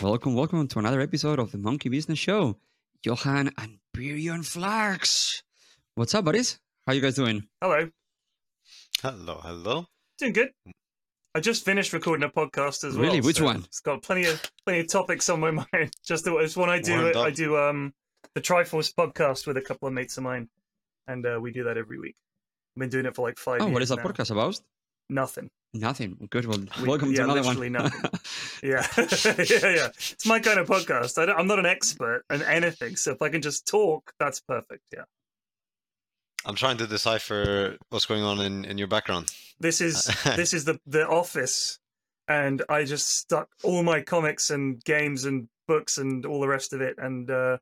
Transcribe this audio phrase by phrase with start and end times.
[0.00, 2.56] Welcome, welcome to another episode of the Monkey Business Show.
[3.04, 5.42] Johan and Pyrion Flax.
[5.96, 6.58] What's up, buddies?
[6.86, 7.44] How you guys doing?
[7.60, 7.90] Hello.
[9.04, 9.84] Hello, hello.
[10.18, 10.50] Doing good.
[11.34, 13.04] I just finished recording a podcast as well.
[13.04, 13.20] Really?
[13.20, 13.56] Which so one?
[13.64, 15.92] It's got plenty of plenty of topics on my mind.
[16.02, 16.94] Just the it's one I do.
[17.02, 17.26] Warmed up.
[17.26, 17.92] I do um
[18.34, 20.48] the Triforce podcast with a couple of mates of mine,
[21.06, 22.14] and uh, we do that every week.
[22.76, 23.74] I've been doing it for like five Oh, years.
[23.74, 24.04] what is that now.
[24.04, 24.58] podcast about?
[25.10, 25.50] Nothing.
[25.74, 26.16] Nothing.
[26.30, 26.46] Good.
[26.46, 27.82] Well, We- welcome yeah, to another literally one.
[27.84, 28.10] nothing.
[28.62, 29.88] Yeah, yeah, yeah.
[30.12, 31.18] It's my kind of podcast.
[31.20, 34.40] I don't, I'm not an expert in anything, so if I can just talk, that's
[34.40, 34.84] perfect.
[34.90, 35.02] Yeah.
[36.46, 39.32] I'm trying to decipher what's going on in, in your background.
[39.60, 40.04] This is
[40.36, 41.78] this is the the office,
[42.28, 46.72] and I just stuck all my comics and games and books and all the rest
[46.72, 47.58] of it, and uh,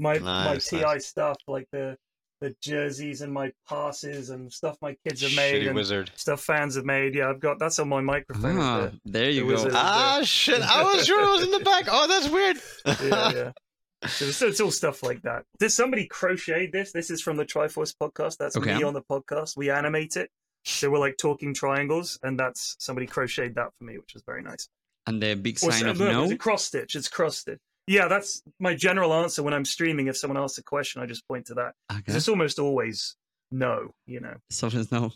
[0.00, 1.06] my my TI nice.
[1.06, 1.96] stuff like the
[2.42, 6.10] the jerseys and my passes and stuff my kids have made Shitty and wizard.
[6.16, 7.14] stuff fans have made.
[7.14, 8.58] Yeah, I've got that's on my microphone.
[8.58, 9.52] ah, is there you the go.
[9.54, 9.72] wizard.
[9.74, 10.60] Ah, shit.
[10.60, 11.84] I was sure it was in the back.
[11.88, 12.56] Oh, that's weird.
[12.86, 13.52] yeah, yeah.
[14.06, 15.44] So it's, it's all stuff like that.
[15.58, 16.92] Did somebody crochet this?
[16.92, 18.36] This is from the Triforce podcast.
[18.36, 18.76] That's Okay.
[18.76, 19.56] me on the podcast.
[19.56, 20.30] We animate it.
[20.64, 24.42] So we're like talking triangles, and that's somebody crocheted that for me, which was very
[24.42, 24.68] nice.
[25.06, 26.22] And the big sign so- of no, no.
[26.24, 26.94] It's a cross stitch.
[26.96, 27.58] It's cross stitch.
[27.86, 30.08] Yeah, that's my general answer when I'm streaming.
[30.08, 31.74] If someone asks a question, I just point to that.
[31.88, 32.16] 'Cause Okay.
[32.16, 33.14] it's almost always
[33.52, 34.34] no, you know.
[34.50, 35.12] Sometimes no.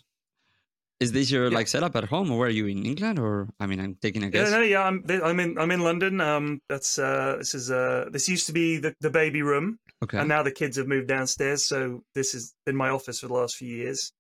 [1.00, 1.56] Is this your Yeah.
[1.58, 4.26] like setup at home, or were you in England, or I mean, I'm taking a
[4.26, 4.50] Yeah, guess.
[4.50, 6.20] no, yeah, I'm I'm in I'm in London.
[6.20, 10.18] Um, that's uh, this is uh, this used to be the, the baby room, Okay.
[10.18, 11.64] and now the kids have moved downstairs.
[11.66, 14.12] So this has been my office for the last few years.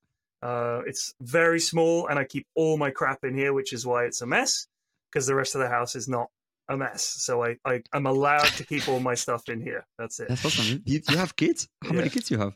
[0.42, 4.04] Uh, it's very small, and I keep all my crap in here, which is why
[4.04, 4.66] it's a mess.
[5.12, 6.28] Because the rest of the house is not
[6.68, 9.84] a mess, so I, I I'm allowed to keep all my stuff in here.
[9.98, 10.28] That's it.
[10.28, 10.80] That's awesome.
[10.86, 11.68] You, you have kids?
[11.82, 12.08] How many Yeah.
[12.14, 12.54] kids you have?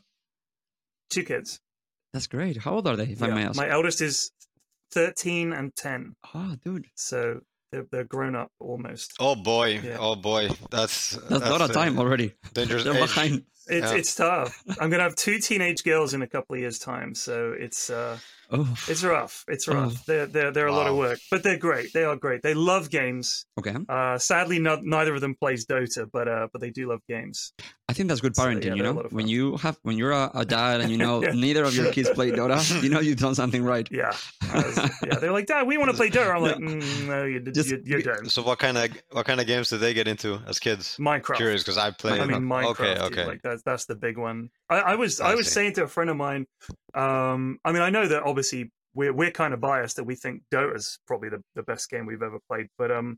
[1.11, 1.59] Two kids.
[2.15, 2.55] That's great.
[2.55, 3.57] How old are they, if I may ask?
[3.57, 4.31] My eldest is
[4.89, 7.41] thirteen and ten, Oh, dude, so
[7.73, 9.15] they're they're grown up almost.
[9.19, 9.81] Oh, boy.
[9.83, 9.97] Yeah.
[9.99, 10.47] Oh, boy.
[10.71, 12.33] That's, that's, a lot of uh, time already.
[12.53, 13.01] Dangerous They're age.
[13.01, 13.43] behind.
[13.67, 13.97] It's Yeah.
[13.97, 14.63] it's tough.
[14.79, 18.17] I'm gonna have two teenage girls in a couple of years' time, so it's uh
[18.51, 19.43] Oh, it's rough.
[19.47, 19.73] It's Oh.
[19.73, 20.05] rough.
[20.05, 21.93] They're they're they're a lot of work, but they're great.
[21.93, 22.43] They are great.
[22.43, 23.47] They love games.
[23.57, 23.75] okay.
[23.89, 27.53] Uh, sadly, not, neither of them plays Dota, but uh, but they do love games.
[27.89, 28.65] I think that's good So, parenting.
[28.65, 31.31] yeah, you know, when you have when you're a, a dad and you know Yeah.
[31.31, 33.87] neither of your kids play Dota, you know you've done something right.
[33.91, 34.13] Yeah,
[34.53, 34.77] was-
[35.07, 35.15] yeah.
[35.19, 36.35] They're like, Dad, we want to play Dota.
[36.35, 36.65] I'm like, Yeah.
[36.67, 38.31] mm, no, you, Just- you, you don't.
[38.31, 40.97] So what kind of what kind of games did they get into as kids?
[40.99, 41.37] Minecraft.
[41.37, 42.19] Curious because I play.
[42.19, 42.65] I mean, Minecraft.
[42.69, 43.25] Okay, dude, okay.
[43.25, 44.49] Like that's that's the big one.
[44.69, 45.53] I, I was I, I was see.
[45.53, 46.45] saying to a friend of mine.
[46.93, 50.41] Um, I mean, I know that obviously we're we're kind of biased that we think
[50.51, 53.17] Dota's probably the, the best game we've ever played, but um,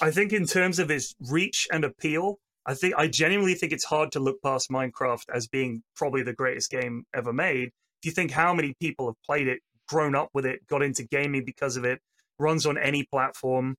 [0.00, 3.84] I think in terms of its reach and appeal, I think I genuinely think it's
[3.84, 7.68] hard to look past Minecraft as being probably the greatest game ever made.
[8.02, 11.04] If you think how many people have played it, grown up with it, got into
[11.04, 12.00] gaming because of it,
[12.38, 13.76] runs on any platform.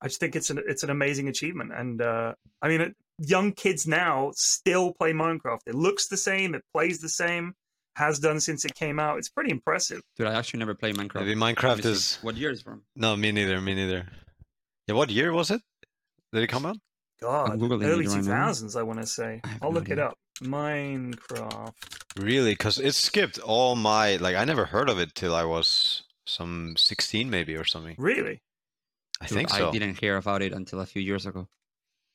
[0.00, 3.52] I just think it's an it's an amazing achievement, and uh, I mean, it- young
[3.52, 5.60] kids now still play Minecraft.
[5.66, 7.54] It looks the same, it plays the same,
[7.96, 9.18] has done since it came out.
[9.18, 10.02] It's pretty impressive.
[10.16, 11.26] Dude, I actually never played Minecraft.
[11.26, 12.82] Maybe Minecraft is what year is it from?
[12.96, 13.60] no, me neither.
[13.60, 14.06] Me neither.
[14.86, 15.60] Yeah, what year was it?
[16.32, 16.76] Did it come out?
[17.20, 18.46] God, Googling it early right two now.
[18.46, 19.40] thousands, I want to say.
[19.42, 20.16] I have I'll no look it up.
[20.42, 21.72] Minecraft.
[22.16, 22.52] Really?
[22.52, 24.36] Because it skipped all my like.
[24.36, 27.96] I never heard of it till I was some sixteen, maybe or something.
[27.98, 28.40] Really?
[29.20, 29.68] I Dude, think so.
[29.68, 31.48] I didn't hear about it until a few years ago.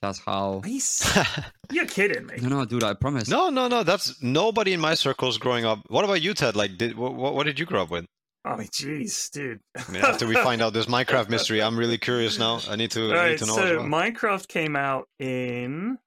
[0.04, 0.60] That's how.
[0.64, 1.18] Are you s-
[1.72, 2.36] You're kidding me.
[2.42, 3.30] No, no, dude, I promise.
[3.30, 3.84] no, no, no.
[3.84, 5.80] That's nobody in my circles growing up.
[5.88, 6.58] What about you, Ted?
[6.58, 7.14] Like, did what?
[7.16, 8.06] What, what did you grow up with?
[8.44, 9.62] Oh, mean, jeez, dude.
[9.78, 12.60] I mean, after we find out this Minecraft mystery, I'm really curious now.
[12.70, 13.86] I need to, All I need right, to know so as well.
[13.88, 15.98] Minecraft came out in.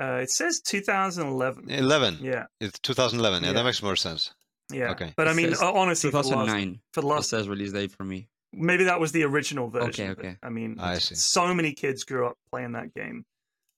[0.00, 1.70] Uh, it says 2011.
[1.70, 2.18] 11.
[2.20, 3.44] Yeah, It's 2011.
[3.44, 3.52] Yeah, Yeah.
[3.54, 4.34] that makes more sense.
[4.72, 4.90] yeah.
[4.90, 5.14] Okay.
[5.16, 6.80] But I mean, says ho- honestly, for the last, 2009.
[6.92, 8.26] for the It last says release date for me.
[8.52, 10.10] Maybe that was the original version.
[10.10, 10.36] Okay, okay.
[10.42, 13.24] I mean, I so many kids grew up playing that game.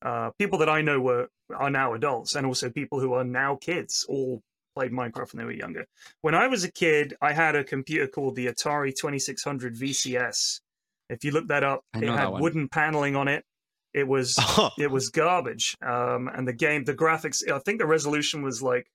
[0.03, 3.57] Uh, people that I know were are now adults, and also people who are now
[3.57, 4.43] kids all
[4.75, 5.87] played Minecraft when they were younger.
[6.23, 10.61] When I was a kid, I had a computer called the Atari 2600 VCS.
[11.09, 13.45] If you look that up, it had wooden paneling on it.
[13.93, 14.39] It was
[14.79, 15.77] it was garbage.
[15.83, 18.87] Um, and the game, the graphics, I think the resolution was like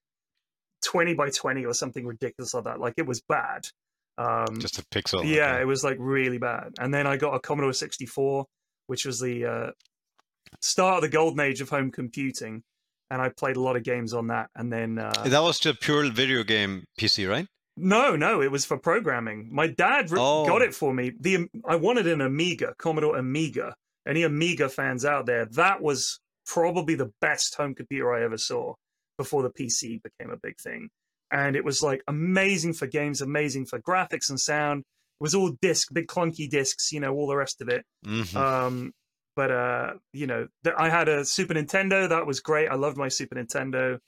[0.84, 2.80] 20 by 20 or something ridiculous like that.
[2.80, 3.66] Like it was bad.
[4.20, 5.24] Um, Just a pixel.
[5.24, 5.62] yeah, okay.
[5.62, 6.74] it was like really bad.
[6.78, 8.44] And then I got a Commodore 64,
[8.86, 9.70] which was the uh,
[10.60, 12.62] start of the golden age of home computing.
[13.10, 14.50] And I played a lot of games on that.
[14.54, 17.46] And then, uh, That was just pure video game PC, right?
[17.76, 19.48] No, no, it was for programming.
[19.50, 20.46] My dad re- Oh.
[20.46, 21.12] got it for me.
[21.18, 23.74] The I wanted an Amiga, Commodore Amiga.
[24.06, 25.46] Any Amiga fans out there?
[25.46, 28.74] That was probably the best home computer I ever saw
[29.18, 30.88] before the PC became a big thing.
[31.32, 34.80] And it was like amazing for games, amazing for graphics and sound.
[34.80, 37.84] It was all disc, big clunky discs, you know, all the rest of it.
[38.06, 38.34] Mhm.
[38.34, 38.92] Um,
[39.36, 42.08] but uh, you know, th- I had a Super Nintendo.
[42.08, 42.68] That was great.
[42.68, 43.98] I loved my Super Nintendo.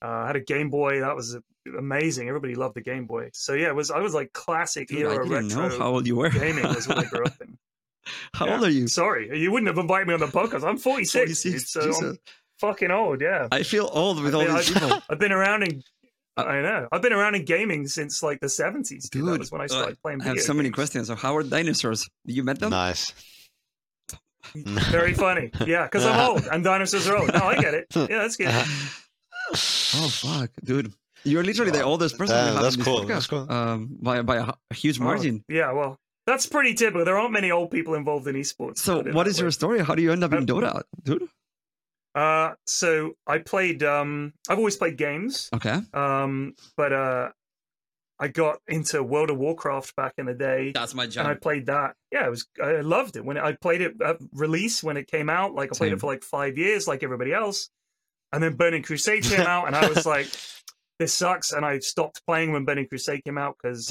[0.00, 1.00] Uh, I had a Game Boy.
[1.00, 1.36] That was
[1.76, 2.28] amazing.
[2.28, 3.30] Everybody loved the Game Boy.
[3.32, 3.90] So yeah, it was.
[3.90, 6.30] I was like classic Dude, I era didn't retro know how old you were.
[6.30, 7.58] gaming was what I grew up in.
[8.34, 8.54] how Yeah.
[8.54, 8.86] old are you?
[8.88, 10.62] Sorry, you wouldn't have invited me on the podcast.
[10.66, 11.42] I'm 46.
[11.42, 12.18] 46, so I'm
[12.60, 13.20] fucking old.
[13.20, 15.02] Yeah, I feel old with all I- these people.
[15.10, 15.82] I've been around in.
[16.38, 16.88] Uh, I know.
[16.92, 19.10] I've been around in gaming since like the 70s.
[19.10, 21.08] Dude, that was when I uh, started playing I have video so many questions.
[21.08, 22.08] So how are dinosaurs?
[22.24, 22.70] You met them?
[22.70, 23.12] Nice.
[24.54, 25.50] Very funny.
[25.66, 27.32] Yeah, because I'm old and dinosaurs are old.
[27.32, 27.86] No, I get it.
[27.94, 28.54] Yeah, that's good.
[29.50, 30.92] Oh fuck, dude!
[31.24, 33.50] You're literally the oldest person we Damn, that's cool, podcast, that's cool.
[33.50, 35.42] um, by by a, a huge Oh, margin.
[35.48, 35.96] yeah, well,
[36.26, 37.06] that's pretty typical.
[37.06, 38.78] There aren't many old people involved in esports.
[38.78, 39.44] So, put it what that is way.
[39.44, 39.82] your story?
[39.82, 41.26] How do you end up in Dota, dude?
[42.18, 43.82] Uh, so I played.
[43.82, 45.48] Um, I've always played games.
[45.54, 47.28] Okay, Um, but uh,
[48.18, 51.20] I got into World of Warcraft back in the day, that's my job.
[51.26, 51.94] and I played that.
[52.10, 52.46] Yeah, it was.
[52.62, 55.54] I loved it when it, I played it at release when it came out.
[55.54, 55.96] Like I played Same.
[55.98, 57.70] it for like five years, like everybody else.
[58.32, 60.26] And then Burning Crusade came out, and I was like,
[60.98, 63.88] "This sucks." And I stopped playing when Burning Crusade came out because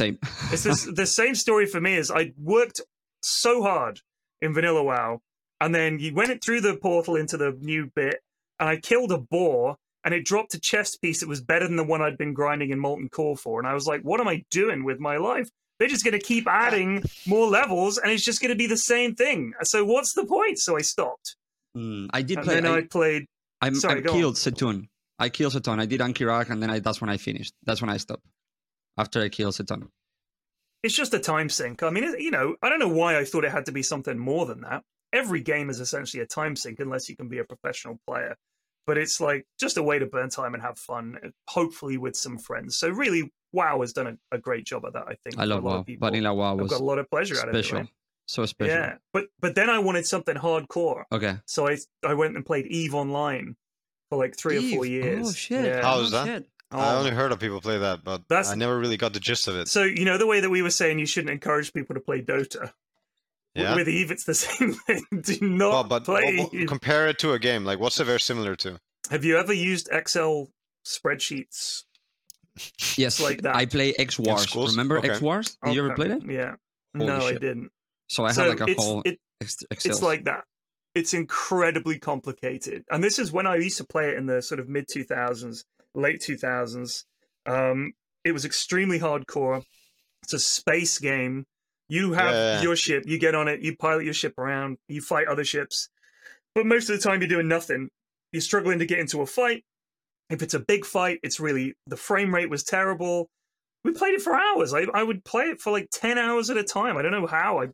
[0.52, 2.82] it's this, the same story for me Is I worked
[3.24, 4.02] so hard
[4.42, 5.22] in Vanilla WoW,
[5.62, 8.22] and then you went it through the portal into the new bit,
[8.60, 11.76] and I killed a boar, and it dropped a chest piece that was better than
[11.76, 14.28] the one I'd been grinding in Molten Core for, and I was like, what am
[14.28, 15.50] I doing with my life?
[15.80, 18.78] They're just going to keep adding more levels, and it's just going to be the
[18.78, 19.54] same thing.
[19.64, 20.60] So what's the point?
[20.60, 21.36] So I stopped,
[21.76, 22.56] Mm, I did and play.
[22.56, 23.26] then I, I, played.
[23.62, 24.88] I'm, sorry, I killed C'Thun.
[25.20, 25.80] I killed C'Thun.
[25.80, 27.54] I did Ahn'Qiraj, and then I, that's when I finished.
[27.64, 28.26] That's when I stopped.
[28.98, 29.88] After I killed C'Thun.
[30.82, 31.84] It's just a time sink.
[31.84, 33.84] I mean, it, you know, I don't know why I thought it had to be
[33.84, 34.82] something more than that.
[35.18, 38.36] Every game is essentially a time sink unless you can be a professional player.
[38.86, 41.18] But it's like just a way to burn time and have fun,
[41.50, 42.78] hopefully with some friends.
[42.78, 45.06] So really, WoW has done a, a great job at that.
[45.08, 45.80] I think I love a lot WoW.
[45.80, 47.72] of people Vanilla WoW have was got a lot of pleasure out of it.
[47.72, 47.88] right?
[48.28, 48.74] So special.
[48.76, 51.38] Yeah, but but then I wanted something hardcore, Okay.
[51.46, 53.56] so I I went and played Eve Online
[54.10, 55.30] for like three or four oh, years.
[55.30, 55.66] Oh shit.
[55.66, 55.82] Yeah.
[55.82, 56.26] How was oh, that?
[56.28, 56.50] shit.
[56.72, 57.00] I Oh.
[57.00, 59.56] only heard of people play that, but That's- I never really got the gist of
[59.56, 59.68] it.
[59.70, 62.22] So you know the way that we were saying you shouldn't encourage people to play
[62.22, 62.72] Dota.
[63.58, 63.76] Yeah.
[63.76, 65.04] With Eve, it's the same thing.
[65.22, 66.36] Do not Well, but play.
[66.38, 67.66] well, well, compare it to a game.
[67.66, 68.80] Like, what's it very similar to?
[69.10, 70.50] Have you ever used Excel
[70.86, 71.84] spreadsheets?
[72.98, 73.56] Yes, like that.
[73.56, 74.56] I play X Wars.
[74.56, 75.12] Remember Okay.
[75.12, 75.58] X Wars?
[75.64, 76.32] Did you ever Okay, play that?
[76.32, 76.56] Yeah.
[76.96, 77.70] Holy no, I didn't.
[78.10, 79.68] So I so had like a it's, whole it, Excel.
[79.92, 80.44] it's like that.
[80.96, 82.84] It's incredibly complicated.
[82.90, 85.66] And this is when I used to play it in the sort of mid 2000s,
[85.94, 87.04] late 2000s.
[87.46, 87.92] Um,
[88.24, 89.62] it was extremely hardcore.
[90.24, 91.46] It's a space game.
[91.90, 92.62] You have Yeah.
[92.62, 95.90] your ship, you get on it, you pilot your ship around, you fight other ships.
[96.54, 97.90] But most of the time, you're doing nothing.
[98.32, 99.64] You're struggling to get into a fight.
[100.30, 103.30] If it's a big fight, it's really the frame rate was terrible.
[103.84, 104.74] We played it for hours.
[104.74, 106.98] I, I would play it for like 10 hours at a time.
[106.98, 107.68] I don't know how I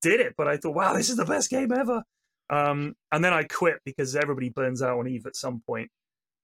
[0.00, 2.02] did it, but I thought, wow, this is the best game ever.
[2.48, 5.90] Um, and then I quit because everybody burns out on Eve at some point.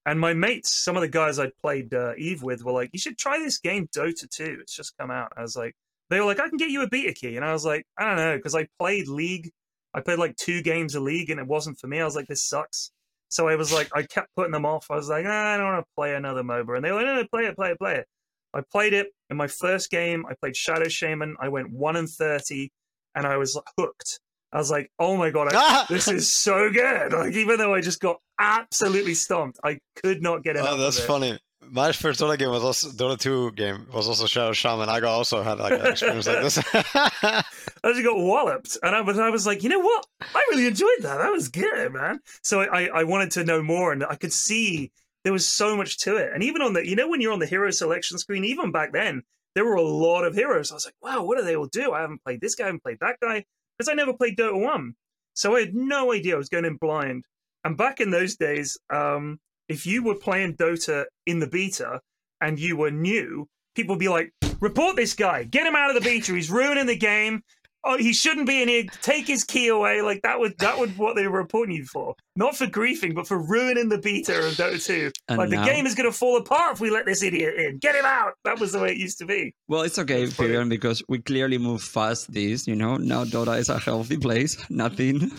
[0.05, 2.99] And my mates, some of the guys I'd played uh, Eve with, were like, "You
[2.99, 4.57] should try this game, Dota 2.
[4.61, 5.73] It's just come out." I was like,
[6.09, 8.05] "They were like, I can get you a beta key," and I was like, "I
[8.05, 9.51] don't know," because I played League.
[9.93, 11.99] I played like two games of League, and it wasn't for me.
[11.99, 12.91] I was like, "This sucks."
[13.29, 14.87] So I was like, I kept putting them off.
[14.89, 17.05] I was like, ah, "I don't want to play another MOBA," and they were like,
[17.05, 18.07] "No, no, play it, play it, play it."
[18.53, 20.25] I played it in my first game.
[20.29, 21.35] I played Shadow Shaman.
[21.39, 22.71] I went one and thirty,
[23.13, 24.19] and I was hooked.
[24.53, 27.81] I was like, "Oh my god, I, this is so good!" Like even though I
[27.81, 30.69] just got absolutely stomped, I could not get enough.
[30.71, 31.07] Oh, that's of it.
[31.07, 31.39] funny.
[31.69, 34.89] My first Dota game was also Dota 2 game was also Shadow Shaman.
[34.89, 36.57] I got also had like an experience like this.
[36.73, 37.43] I
[37.83, 40.05] just got walloped, and I was I was like, you know what?
[40.21, 41.17] I really enjoyed that.
[41.17, 42.19] That was good, man.
[42.41, 44.91] So I I wanted to know more, and I could see
[45.23, 46.31] there was so much to it.
[46.33, 48.93] And even on the you know when you're on the hero selection screen, even back
[48.93, 49.23] then
[49.55, 50.71] there were a lot of heroes.
[50.71, 51.93] I was like, wow, what do they all do?
[51.93, 53.45] I haven't played this guy, I haven't played that guy
[53.77, 54.95] because I never played Dota one,
[55.33, 56.35] so I had no idea.
[56.35, 57.25] I was going in blind.
[57.63, 62.01] And back in those days, um, if you were playing Dota in the beta
[62.41, 65.95] and you were new, people would be like, report this guy, get him out of
[65.95, 67.41] the beta, he's ruining the game.
[67.87, 68.85] Oh, he shouldn't be in here.
[69.03, 70.01] Take his key away.
[70.01, 72.15] Like that would that would what they were reporting you for.
[72.35, 75.11] Not for griefing, but for ruining the beta of Dota 2.
[75.27, 77.77] And like now- the game is gonna fall apart if we let this idiot in.
[77.77, 78.33] Get him out.
[78.43, 79.53] That was the way it used to be.
[79.67, 82.97] Well, it's okay, It's because we clearly move fast this, you know.
[82.97, 84.57] Now Dota is a healthy place.
[84.71, 85.31] Nothing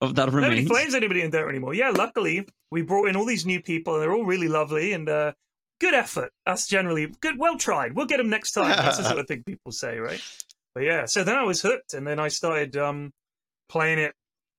[0.00, 0.68] of that Nobody remains.
[0.68, 1.74] flames anybody in there anymore.
[1.74, 5.08] Yeah, luckily we brought in all these new people and they're all really lovely and
[5.08, 5.32] uh
[5.80, 6.30] good effort.
[6.46, 7.38] That's generally good.
[7.38, 7.94] Well tried.
[7.94, 8.70] We'll get them next time.
[8.76, 10.20] That's the sort of thing people say, right?
[10.74, 13.10] But yeah, so then I was hooked, and then I started um,
[13.68, 14.12] playing it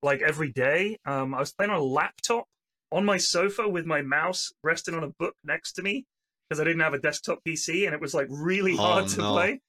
[0.03, 0.97] like every day.
[1.05, 2.45] Um, I was playing on a laptop
[2.91, 6.05] on my sofa with my mouse resting on a book next to me
[6.49, 9.17] because I didn't have a desktop PC, and it was like really Oh, hard to
[9.19, 9.31] no.
[9.33, 9.59] play.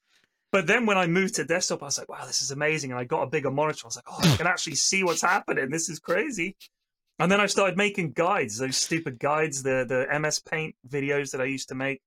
[0.52, 2.90] But then when I moved to desktop, I was like, wow, this is amazing.
[2.90, 3.82] And I got a bigger monitor.
[3.84, 5.70] I was like, oh, I can actually see what's happening.
[5.70, 6.56] This is crazy.
[7.20, 11.40] And then I started making guides, those stupid guides, the the MS Paint videos that
[11.40, 12.00] I used to make,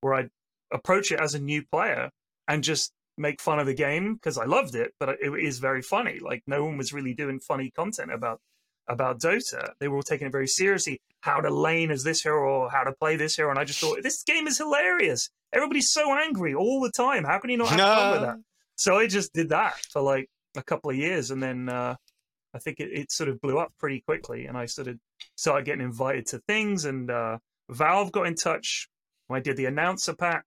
[0.00, 0.30] where I'd
[0.72, 2.10] approach it as a new player
[2.48, 5.82] and just make fun of the game because I loved it, but it is very
[5.82, 6.20] funny.
[6.20, 8.40] Like no one was really doing funny content about
[8.88, 9.70] about Dota.
[9.78, 11.00] They were all taking it very seriously.
[11.20, 13.80] How to lane as this hero or how to play this hero, and I just
[13.80, 15.28] thought this game is hilarious.
[15.52, 17.24] Everybody's so angry all the time.
[17.24, 18.36] How can you not have fun with that?
[18.76, 21.96] So I just did that for like a couple of years, and then uh,
[22.54, 24.98] I think it, it sort of blew up pretty quickly, and I sort of
[25.36, 28.88] started getting invited to things, and uh, Valve got in touch.
[29.26, 30.44] when I did the announcer pack,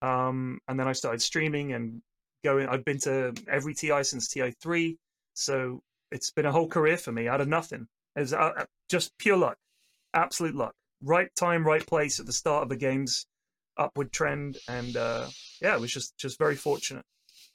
[0.00, 2.00] um, and then I started streaming and
[2.42, 2.68] going.
[2.68, 4.96] I've been to every TI since TI three,
[5.34, 7.86] so it's been a whole career for me out of nothing.
[8.16, 9.56] It was uh, just pure luck,
[10.14, 10.74] absolute luck.
[11.02, 13.26] Right time, right place at the start of the game's
[13.76, 15.26] upward trend, and uh,
[15.62, 17.04] yeah, it was just just very fortunate.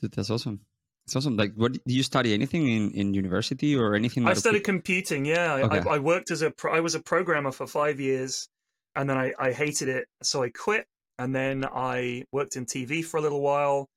[0.01, 0.62] Dude, that's awesome.
[1.05, 1.36] It's awesome.
[1.36, 2.33] Like, what did you study?
[2.33, 4.25] Anything in, in university or anything?
[4.25, 5.25] I that- studied computing.
[5.25, 5.89] Yeah, I, Okay.
[5.89, 8.48] I, I worked as a pro, I was a programmer for five years,
[8.95, 10.86] and then I, I hated it, so I quit.
[11.19, 13.89] And then I worked in TV for a little while.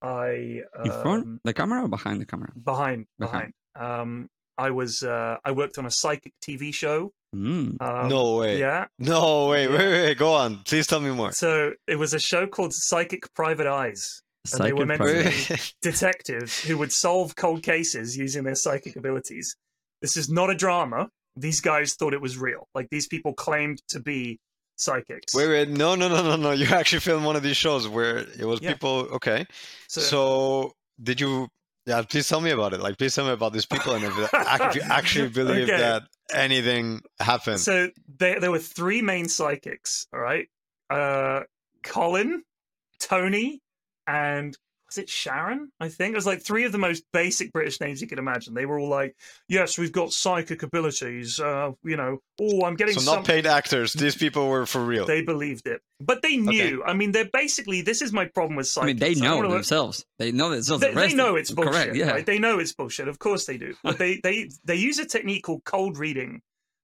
[0.00, 2.52] I in front, um, the camera or behind the camera?
[2.54, 3.32] behind behind.
[3.32, 3.52] Behind.
[3.76, 7.10] Um, I was uh, I worked on a psychic TV show.
[7.34, 7.80] Mm.
[7.82, 8.60] Um, no way.
[8.60, 8.86] Yeah.
[9.00, 9.66] No way.
[9.66, 10.18] Wait, wait, wait.
[10.18, 10.58] Go on.
[10.64, 11.32] Please tell me more.
[11.32, 14.22] So it was a show called Psychic Private Eyes.
[14.52, 15.74] And they were meant to private- Wait, wait.
[15.82, 19.56] detectives who would solve cold cases using their psychic abilities.
[20.02, 21.08] This is not a drama.
[21.34, 22.68] These guys thought it was real.
[22.74, 24.38] Like these people claimed to be
[24.76, 25.34] psychics.
[25.34, 25.68] Wait, wait.
[25.70, 26.50] No, no, no, no, no.
[26.52, 28.72] You actually filmed one of these shows where it was Yeah.
[28.74, 29.08] people.
[29.14, 29.46] Okay.
[29.88, 31.48] So, So, did you?
[31.86, 32.80] Yeah, please tell me about it.
[32.80, 35.76] Like, please tell me about these people and if, if you actually believe Okay.
[35.76, 37.60] that anything happened.
[37.60, 40.06] so there, there were three main psychics.
[40.12, 40.48] All right,
[40.88, 41.40] uh,
[41.82, 42.42] Colin,
[42.98, 43.60] Tony,
[44.06, 44.56] and
[44.94, 45.70] was it Sharon?
[45.80, 48.54] I think it was like three of the most basic British names you could imagine.
[48.54, 49.16] They were all like,
[49.48, 53.14] "Yes, we've got psychic abilities." Uh, you know, oh, I'm getting so some.
[53.16, 53.92] not paid actors.
[53.92, 55.06] These people were for real.
[55.06, 56.82] They believed it, but they knew.
[56.84, 57.82] I mean, they're basically.
[57.82, 60.04] This is my problem with I mean, they know wanna- themselves.
[60.18, 60.82] They know themselves.
[60.82, 61.72] they, they know it's bullshit.
[61.72, 61.96] Correct.
[61.96, 62.10] Yeah.
[62.10, 62.26] right?
[62.26, 63.08] They know it's bullshit.
[63.08, 63.74] Of course they do.
[63.82, 66.40] But they they they use a technique called cold reading,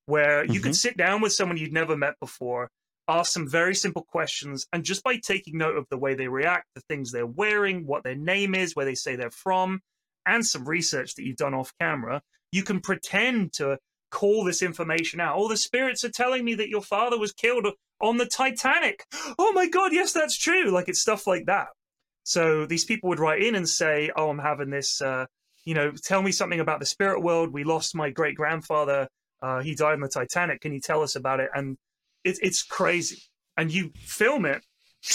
[0.07, 0.77] where you could Mhm.
[0.77, 2.71] sit down with someone you'd never met before,
[3.11, 6.67] ask some very simple questions, and just by taking note of the way they react,
[6.75, 9.81] the things they're wearing, what their name is, where they say they're from,
[10.27, 13.79] and some research that you've done off camera, you can pretend to
[14.11, 15.37] call this information out.
[15.37, 17.67] Oh, the spirits are telling me that your father was killed
[18.01, 19.05] on the Titanic.
[19.39, 20.71] Oh my God, yes, that's true.
[20.71, 21.69] Like it's stuff like that.
[22.25, 25.01] So these people would write in and say, "Oh, I'm having this.
[25.01, 25.27] Uh,
[25.65, 27.53] you know, tell me something about the spirit world.
[27.53, 29.09] We lost my great grandfather.
[29.43, 30.61] Uh, he died on the Titanic.
[30.61, 31.77] Can you tell us about it?" And
[32.25, 33.23] it, it's crazy.
[33.57, 34.65] And you film it.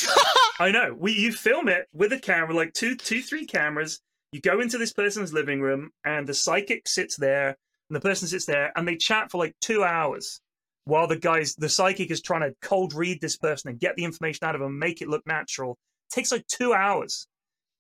[0.60, 0.96] I know.
[0.98, 4.00] We you film it with a camera, like two, two, three cameras.
[4.32, 7.48] You go into this person's living room, and the psychic sits there,
[7.90, 10.42] and the person sits there, and they chat for like two hours
[10.86, 14.06] while the guys, the psychic is trying to cold read this person and get the
[14.06, 15.72] information out of them, make it look natural.
[16.10, 17.28] It takes like two hours.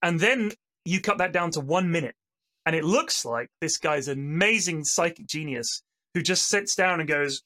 [0.01, 0.51] And then
[0.83, 2.15] you cut that down to one minute.
[2.65, 5.83] And it looks like this guy's an amazing psychic genius
[6.15, 7.43] who just sits down and goes,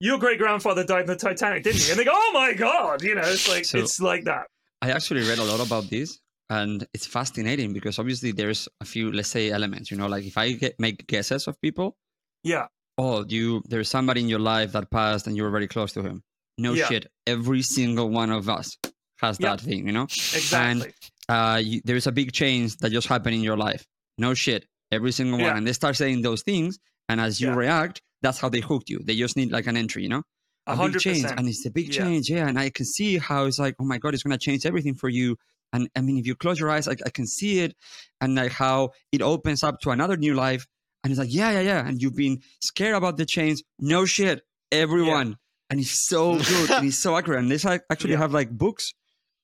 [0.00, 1.90] Your great grandfather died in the Titanic, didn't he?
[1.90, 3.02] And they go, Oh my God.
[3.02, 4.46] You know, it's like, So- it's like that.
[4.80, 9.10] I actually read a lot about this, and it's fascinating because obviously there's a few,
[9.10, 9.90] let's say, elements.
[9.90, 11.96] You know, like if I get, make guesses of people,
[12.44, 12.66] Yeah.
[12.96, 16.02] oh, you there's somebody in your life that passed and you were very close to
[16.02, 16.22] him.
[16.58, 16.86] No Yeah.
[16.86, 17.06] shit.
[17.26, 18.76] Every single one of us
[19.20, 19.56] has Yeah.
[19.56, 20.04] that thing, you know?
[20.04, 20.92] Exactly.
[21.28, 23.84] Uh, you, there's a big change that just happened in your life.
[24.16, 24.64] No shit.
[24.92, 25.48] Every single Yeah.
[25.48, 25.56] one.
[25.58, 26.78] And they start saying those things.
[27.08, 29.00] And as you react, that's how they hooked you.
[29.04, 30.22] They just need like an entry, you know?
[30.66, 31.24] A a big change.
[31.24, 32.02] And it's a big Yeah.
[32.04, 32.28] change.
[32.30, 32.46] Yeah.
[32.48, 34.94] And I can see how it's like, oh my God, it's going to change everything
[34.94, 35.36] for you.
[35.72, 37.74] And I mean, if you close your eyes, I, I can see it.
[38.20, 40.66] And like how it opens up to another new life.
[41.04, 41.86] And it's like, yeah, yeah, yeah.
[41.86, 43.62] And you've been scared about the change.
[43.78, 44.42] No shit.
[44.72, 45.36] Everyone.
[45.70, 46.70] And it's so good.
[46.70, 47.40] and it's so accurate.
[47.40, 48.18] And they actually Yeah.
[48.18, 48.92] have like books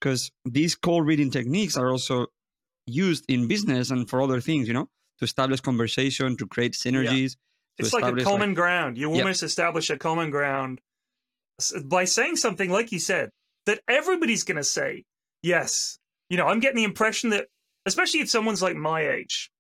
[0.01, 2.27] because these cold reading techniques are also
[2.87, 4.89] used in business and for other things, you know,
[5.19, 7.37] to establish conversation, to create synergies.
[7.79, 8.99] It's like a common ground.
[8.99, 9.19] You Yep.
[9.19, 10.81] almost establish a common ground
[11.85, 13.31] by saying something like you said
[13.67, 15.05] that everybody's going to say
[15.43, 15.99] yes.
[16.29, 17.49] You know, I'm getting the impression that,
[17.87, 19.51] especially if someone's like my age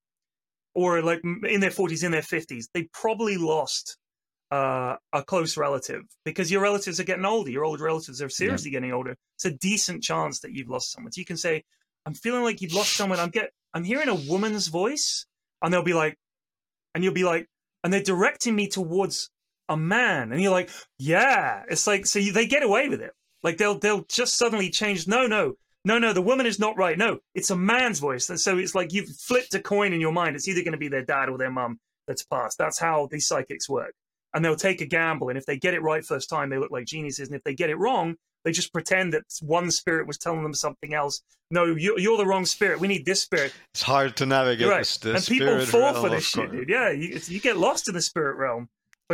[0.75, 3.97] or like in their 40s, in their 50s, they probably lost
[4.50, 7.50] uh, a close relative because your relatives are getting older.
[7.50, 9.16] Your old relatives are seriously getting older.
[9.37, 11.12] It's a decent chance that you've lost someone.
[11.12, 11.62] So you can say,
[12.06, 13.18] "I'm feeling like you've lost someone.
[13.18, 15.26] I'm get, I'm hearing a woman's voice,"
[15.62, 16.16] and they'll be like,
[16.94, 17.49] and you'll be like,
[17.85, 19.31] and they're directing me towards
[19.69, 23.12] a man, and you're like, "Yeah." It's like so you, they get away with it.
[23.45, 25.07] Like they'll they'll just suddenly change.
[25.07, 26.12] No, no, no, no.
[26.12, 26.99] The woman is not right.
[26.99, 28.29] No, it's a man's voice.
[28.31, 30.35] And so it's like you've flipped a coin in your mind.
[30.35, 32.59] It's either going to be their dad or their mum that's passed.
[32.59, 33.95] That's how these psychics work
[34.35, 35.29] and they'll take a gamble.
[35.29, 37.29] And if they get it right first time, they look like geniuses.
[37.29, 40.55] And if they get it wrong, they just pretend that one spirit was telling them
[40.55, 41.23] something else.
[41.51, 42.81] No, you, you're the wrong spirit.
[42.81, 43.53] We need this spirit.
[43.73, 44.79] It's hard to navigate right.
[44.79, 46.69] this, this and people fall for this shit, dude.
[46.69, 48.69] Yeah, you, you get lost in the spirit realm.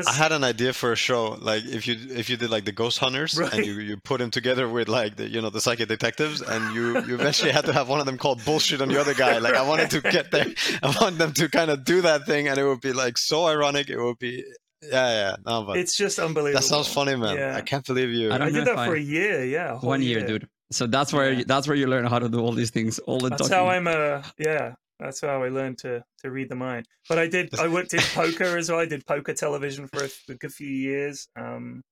[0.06, 2.72] I had an idea for a show, like if you if you did like the
[2.72, 3.52] ghost hunters right.
[3.52, 6.72] and you, you put them together with like the you know the psychic detectives and
[6.72, 9.38] you you eventually had to have one of them called bullshit on the other guy.
[9.38, 10.46] Like I wanted to get there,
[10.82, 13.46] I want them to kind of do that thing, and it would be like so
[13.46, 13.90] ironic.
[13.90, 14.44] It would be
[14.82, 15.36] yeah, yeah.
[15.44, 16.60] No, but it's just unbelievable.
[16.60, 17.36] That sounds funny, man.
[17.36, 17.56] Yeah.
[17.56, 18.30] I can't believe you.
[18.30, 19.44] I, I did that for a year.
[19.44, 20.48] Yeah, a one year, year, dude.
[20.70, 21.44] So that's where yeah.
[21.46, 22.98] that's where you learn how to do all these things.
[23.00, 23.86] All the that's how I'm.
[23.86, 26.86] Uh, yeah, that's how I learned to to read the mind.
[27.08, 27.58] But I did.
[27.58, 28.80] I worked in poker as well.
[28.80, 31.28] I did poker television for a, a good few years.
[31.36, 31.82] Um,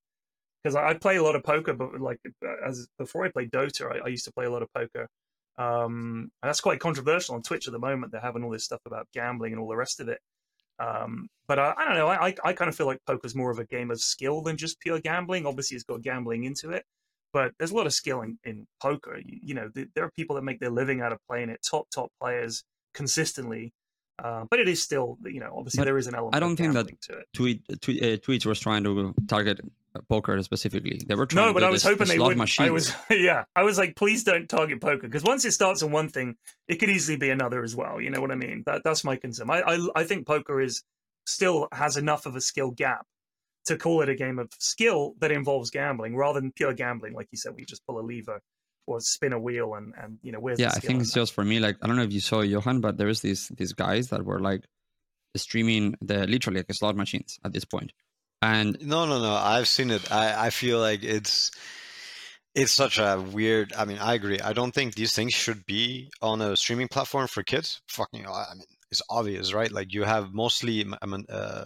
[0.63, 2.19] because I, I play a lot of poker, but like
[2.67, 5.09] as before I played Dota, I, I used to play a lot of poker.
[5.57, 8.13] Um, and that's quite controversial on Twitch at the moment.
[8.13, 10.21] They're having all this stuff about gambling and all the rest of it.
[10.79, 12.09] Um, but I, I, don't know.
[12.09, 14.81] I, I kind of feel like poker's more of a game of skill than just
[14.81, 15.47] pure gambling.
[15.47, 16.85] Obviously, it's got gambling into it,
[17.33, 19.19] but there's a lot of skill in, in poker.
[19.25, 21.89] You, you know, there are people that make their living out of playing it, top
[21.91, 23.73] top players consistently.
[24.23, 26.35] Uh, but it is still, you know, obviously but there is an element.
[26.35, 26.89] I don't think that
[27.35, 29.61] tweet, tweet uh, Twitch was trying to target
[30.09, 31.01] poker specifically.
[31.07, 31.47] They were trying.
[31.47, 32.39] No, but I was this, hoping this they would.
[32.59, 35.91] I was, yeah, I was like, please don't target poker because once it starts on
[35.91, 38.01] one thing, it could easily be another as well.
[38.01, 38.63] You know what I mean?
[38.67, 39.51] That that's my concern.
[39.51, 40.83] I I, I think poker is
[41.27, 43.07] still has enough of a skill gap
[43.67, 47.29] to call it a game of skill that involves gambling rather than pure gambling, like
[47.31, 48.41] you said, we just pull a lever
[48.87, 50.73] or spin a wheel and and you know where's yeah.
[50.75, 51.21] I think it's that?
[51.21, 51.61] just for me.
[51.61, 54.25] Like I don't know if you saw Johan, but there is these these guys that
[54.25, 54.65] were like
[55.37, 57.93] streaming the literally like slot machines at this point
[58.43, 59.35] and no, no, no.
[59.35, 60.11] I've seen it.
[60.13, 61.51] I, I feel like it's
[62.55, 63.73] it's such a weird.
[63.77, 64.41] I mean, I agree.
[64.41, 67.81] I don't think these things should be on a streaming platform for kids.
[67.89, 69.71] Fucking, I mean, it's obvious, right?
[69.71, 70.85] Like you have mostly
[71.29, 71.65] uh,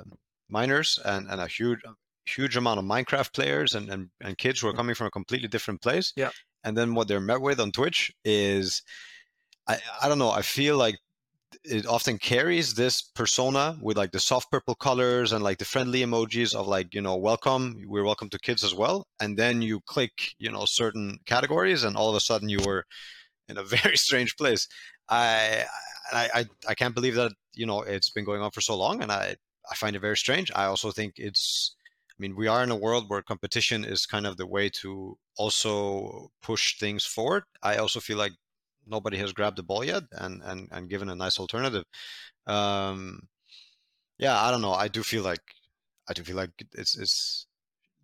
[0.48, 1.80] minors and and a huge
[2.24, 5.48] huge amount of Minecraft players and, and and kids who are coming from a completely
[5.48, 6.12] different place.
[6.16, 6.30] Yeah.
[6.64, 8.82] And then what they're met with on Twitch is,
[9.68, 10.30] I I don't know.
[10.30, 10.96] I feel like
[11.64, 16.00] it often carries this persona with like the soft purple colors and like the friendly
[16.00, 19.06] emojis of like you know welcome we're welcome to kids as well.
[19.20, 22.84] And then you click you know certain categories and all of a sudden you were
[23.48, 24.66] in a very strange place.
[25.08, 25.64] I
[26.12, 29.02] i i, I can't believe that you know it's been going on for so long
[29.02, 29.36] and i
[29.70, 30.50] i find it very strange.
[30.54, 31.76] I also think it's
[32.10, 35.16] i mean we are in a world where competition is kind of the way to
[35.36, 37.44] also push things forward.
[37.62, 38.32] I also feel like
[38.86, 41.84] nobody has grabbed the ball yet and and, and given a nice alternative.
[42.46, 43.28] Um,
[44.18, 44.72] yeah, I don't know.
[44.72, 45.42] I do feel like
[46.08, 47.46] I do feel like it's it's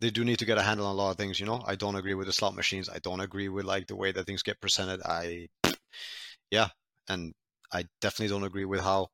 [0.00, 1.40] they do need to get a handle on a lot of things.
[1.40, 2.88] You know, I don't agree with the slot machines.
[2.88, 5.00] I don't agree with like the way that things get presented.
[5.04, 5.48] I
[6.50, 6.68] yeah,
[7.08, 7.34] and
[7.72, 9.08] I definitely don't agree with how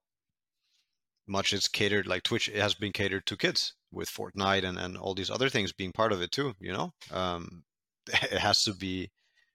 [1.26, 2.06] much it's catered.
[2.06, 5.48] Like Twitch it has been catered to kids with Fortnite and and all these other
[5.48, 6.54] things being part of it too.
[6.60, 7.64] You know, um,
[8.08, 9.10] it has to be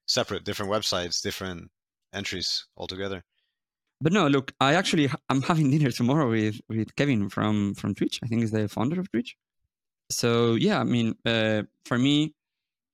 [0.06, 1.70] separate, different websites, different
[2.12, 3.22] entries altogether.
[4.00, 8.20] But no, look, I actually I'm having dinner tomorrow with with Kevin from from Twitch.
[8.22, 9.36] I think he's the founder of Twitch.
[10.10, 12.34] So yeah, I mean, uh, for me,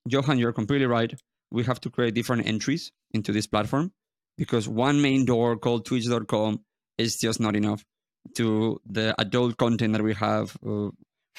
[0.07, 1.12] Johan, you're completely right.
[1.50, 3.92] We have to create different entries into this platform
[4.37, 6.61] because one main door called Twitch.com
[6.98, 7.85] is just not enough
[8.35, 10.88] to the adult content that we have uh,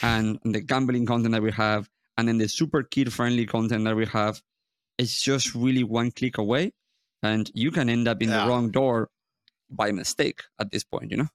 [0.01, 3.95] and the gambling content that we have and then the super kid friendly content that
[3.95, 4.41] we have.
[4.97, 6.71] It's just really one click away
[7.23, 8.43] and you can end up in yeah.
[8.43, 9.09] the wrong door
[9.69, 11.27] by mistake at this point you know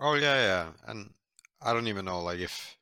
[0.00, 1.10] oh yeah yeah and
[1.62, 2.78] i don't even know like if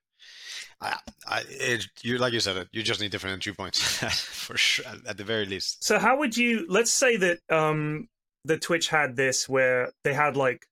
[0.81, 3.81] I, I, it, you like you said, you just need different entry points
[4.15, 5.83] for sure, at the very least.
[5.83, 6.67] So, how would you?
[6.69, 8.09] Let's say that um,
[8.45, 10.67] the Twitch had this, where they had like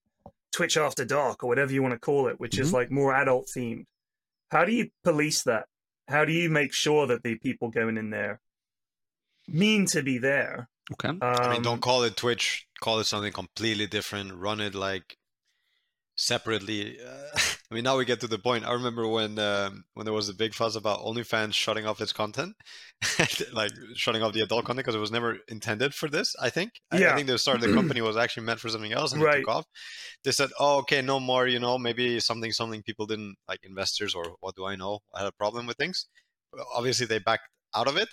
[0.53, 2.63] Twitch After Dark or whatever you want to call it, which mm-hmm.
[2.63, 3.87] is like more adult themed.
[4.51, 5.67] How do you police that?
[6.09, 8.41] How do you make sure that the people going in there
[9.49, 11.09] mean to be there, Okay.
[11.09, 12.67] Um, I mean, don't um, call it Twitch.
[12.81, 14.35] Call it something completely different.
[14.35, 15.17] Run it like
[16.17, 16.99] separately.
[17.01, 17.39] Uh,
[17.71, 18.65] I mean, now we get to the point.
[18.67, 22.13] I remember when um, when there was a big fuss about OnlyFans shutting off its
[22.13, 22.55] content,
[23.53, 26.35] like shutting off the adult content because it was never intended for this.
[26.41, 26.73] I think.
[26.91, 27.13] I, Yeah.
[27.13, 29.25] I think the start of the company was actually meant for something else, and it
[29.25, 29.39] Right.
[29.39, 29.67] took off.
[30.23, 34.15] They said, "Oh, okay, no more." You know, maybe something something people didn't like investors
[34.15, 36.07] or what do I know had a problem with things.
[36.53, 38.09] Well, Obviously, they backed out of it,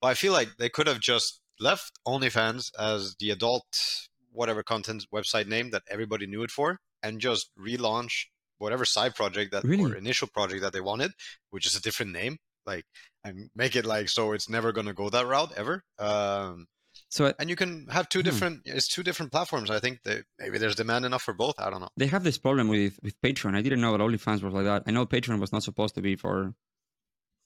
[0.00, 5.04] but I feel like they could have just left OnlyFans as the adult whatever content
[5.12, 8.26] website name that everybody knew it for, and just relaunch
[8.58, 9.90] whatever side project that Really?
[9.92, 11.12] or initial project that they wanted,
[11.50, 12.84] which is a different name, like
[13.24, 15.82] and make it like so it's never gonna go that route ever.
[15.98, 16.66] Um,
[17.08, 18.24] So uh, and you can have two Hmm.
[18.28, 19.70] different it's two different platforms.
[19.70, 21.54] I think they maybe there's demand enough for both.
[21.58, 21.88] I don't know.
[21.96, 23.54] they have this problem with with Patreon.
[23.56, 24.82] I didn't know that OnlyFans was like that.
[24.86, 26.54] I know Patreon was not supposed to be for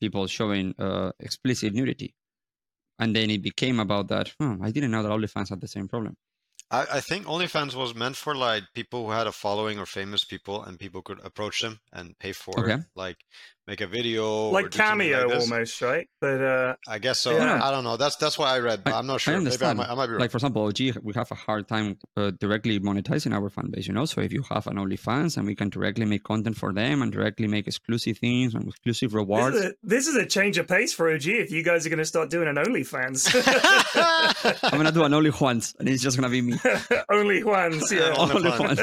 [0.01, 2.14] people showing uh, explicit nudity,
[3.03, 4.29] and then it became about that.
[4.41, 6.17] Hmm, I didn't know that OnlyFans had the same problem.
[6.71, 10.25] I, I think OnlyFans was meant for like people who had a following or famous
[10.25, 12.83] people, and people could approach them and pay for Okay.
[12.95, 13.19] like
[13.66, 16.09] make a video, like do cameo like almost, right?
[16.20, 17.37] But uh, I guess so.
[17.37, 17.61] Yeah.
[17.62, 17.96] I don't know.
[17.96, 19.35] That's that's what I read, but I- I, am not I sure.
[19.35, 19.79] Maybe I understand.
[19.79, 20.20] might, I might be wrong.
[20.20, 23.87] Like for example, OG, we have a hard time uh, directly monetizing our fan base.
[23.87, 26.72] You know, so if you have an OnlyFans and we can directly make content for
[26.72, 29.57] them and directly make exclusive things and exclusive this rewards.
[29.57, 31.27] is, a, this is a change of pace for OG.
[31.27, 33.33] If you guys are going to start doing an OnlyFans,
[34.62, 36.59] I'm gonna do an only once, and it's just gonna be me.
[37.11, 38.14] only ones, yeah.
[38.22, 38.77] Only Only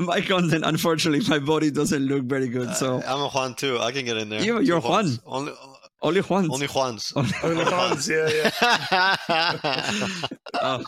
[0.00, 2.74] my content, unfortunately, my body doesn't look very good.
[2.74, 3.78] So I'm a Juan too.
[3.78, 4.42] I can get in there.
[4.42, 5.20] You, you're Juans.
[5.24, 5.38] Juan.
[5.38, 5.52] Only
[6.02, 6.48] only once.
[6.52, 7.12] only Juans.
[7.16, 9.16] only ones, yeah, yeah.
[10.64, 10.84] Oh,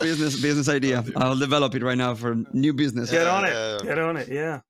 [0.00, 1.04] business business idea.
[1.16, 3.10] I'll develop it right now for new business.
[3.10, 3.76] Get on Yeah.
[3.76, 3.82] it.
[3.84, 4.28] Get on it.
[4.28, 4.60] Yeah.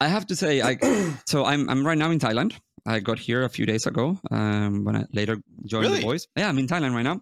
[0.00, 0.76] I have to say, I
[1.26, 2.54] so I'm I'm right now in Thailand.
[2.86, 4.18] I got here a few days ago.
[4.30, 6.00] Um, when I later joined Really?
[6.00, 6.26] the boys.
[6.36, 7.20] Yeah, I'm in Thailand right now.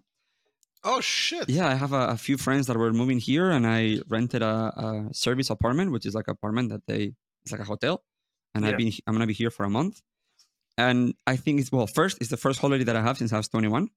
[0.85, 1.48] oh shit.
[1.48, 4.72] Yeah, I have a, a few friends that were moving here, and I rented a,
[5.11, 7.12] a service apartment, which is like an apartment that they
[7.44, 8.02] it's like a hotel,
[8.55, 10.00] and I've been I'm gonna be here for a month.
[10.78, 13.37] And I think it's well, first it's the first holiday that I have since I
[13.37, 13.88] was 21.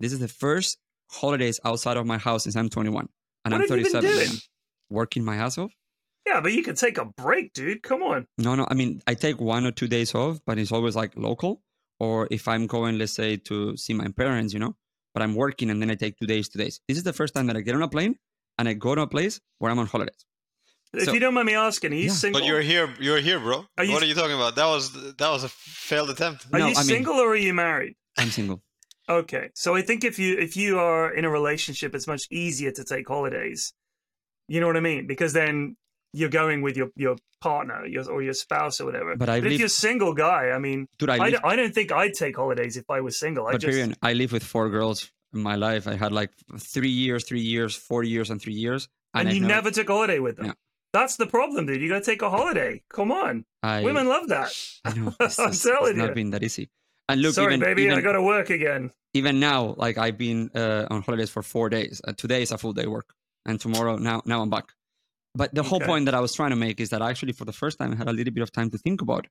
[0.00, 0.78] This is the first
[1.10, 3.08] holidays outside of my house since I'm 21,
[3.44, 4.38] and What I'm have you been 37.
[4.90, 5.72] Working my ass off.
[6.26, 7.82] Yeah, but you can take a break, dude.
[7.82, 8.26] Come on.
[8.36, 8.66] No, no.
[8.70, 11.62] I mean, I take one or two days off, but it's always like local.
[12.00, 14.76] Or if I'm going, let's say, to see my parents, you know,
[15.14, 16.80] but I'm working and then I take two days, two days.
[16.86, 18.16] This is the first time that I get on a plane
[18.58, 20.24] and I go to a place where I'm on holidays.
[20.94, 22.12] If So- you don't mind me asking, are you Yeah.
[22.12, 22.40] single?
[22.40, 22.94] But you're here.
[22.98, 23.66] You're here, bro.
[23.76, 24.54] Are you- what are you talking about?
[24.56, 26.46] That was that was a failed attempt.
[26.52, 27.94] are No, you I mean- single or are you married?
[28.16, 28.62] I'm single.
[29.10, 32.70] Okay, so I think if you if you are in a relationship, it's much easier
[32.72, 33.72] to take holidays.
[34.48, 35.06] You know what I mean?
[35.06, 35.76] Because then
[36.14, 39.14] you're going with your your partner your, or your spouse or whatever.
[39.16, 41.56] But I if live- you're single guy, I mean, Dude, I I, live, don't- I
[41.56, 43.46] don't think I'd take holidays if I was single.
[43.46, 45.86] I but just Period, I live with four girls in my life.
[45.86, 48.88] I had like three years, three years, four years, and three years.
[49.14, 50.46] and I you know- never took a holiday with them.
[50.46, 50.52] Yeah.
[50.92, 51.80] That's the problem, dude.
[51.82, 52.82] You got to take a holiday.
[52.90, 54.50] Come on, I, women love that.
[54.84, 55.14] I know.
[55.20, 56.14] It's, I'm it's- telling it's not you.
[56.14, 56.70] been that easy.
[57.10, 58.90] And look, Sorry, even, baby, even, I got to work again.
[59.14, 62.02] even now, like I've been uh, on holidays for four days.
[62.06, 63.14] Uh, today is a full day work,
[63.46, 64.72] and tomorrow now now I'm back.
[65.34, 65.86] But the whole Okay.
[65.86, 67.96] point that I was trying to make is that actually, for the first time, I
[67.96, 69.26] had a little bit of time to think about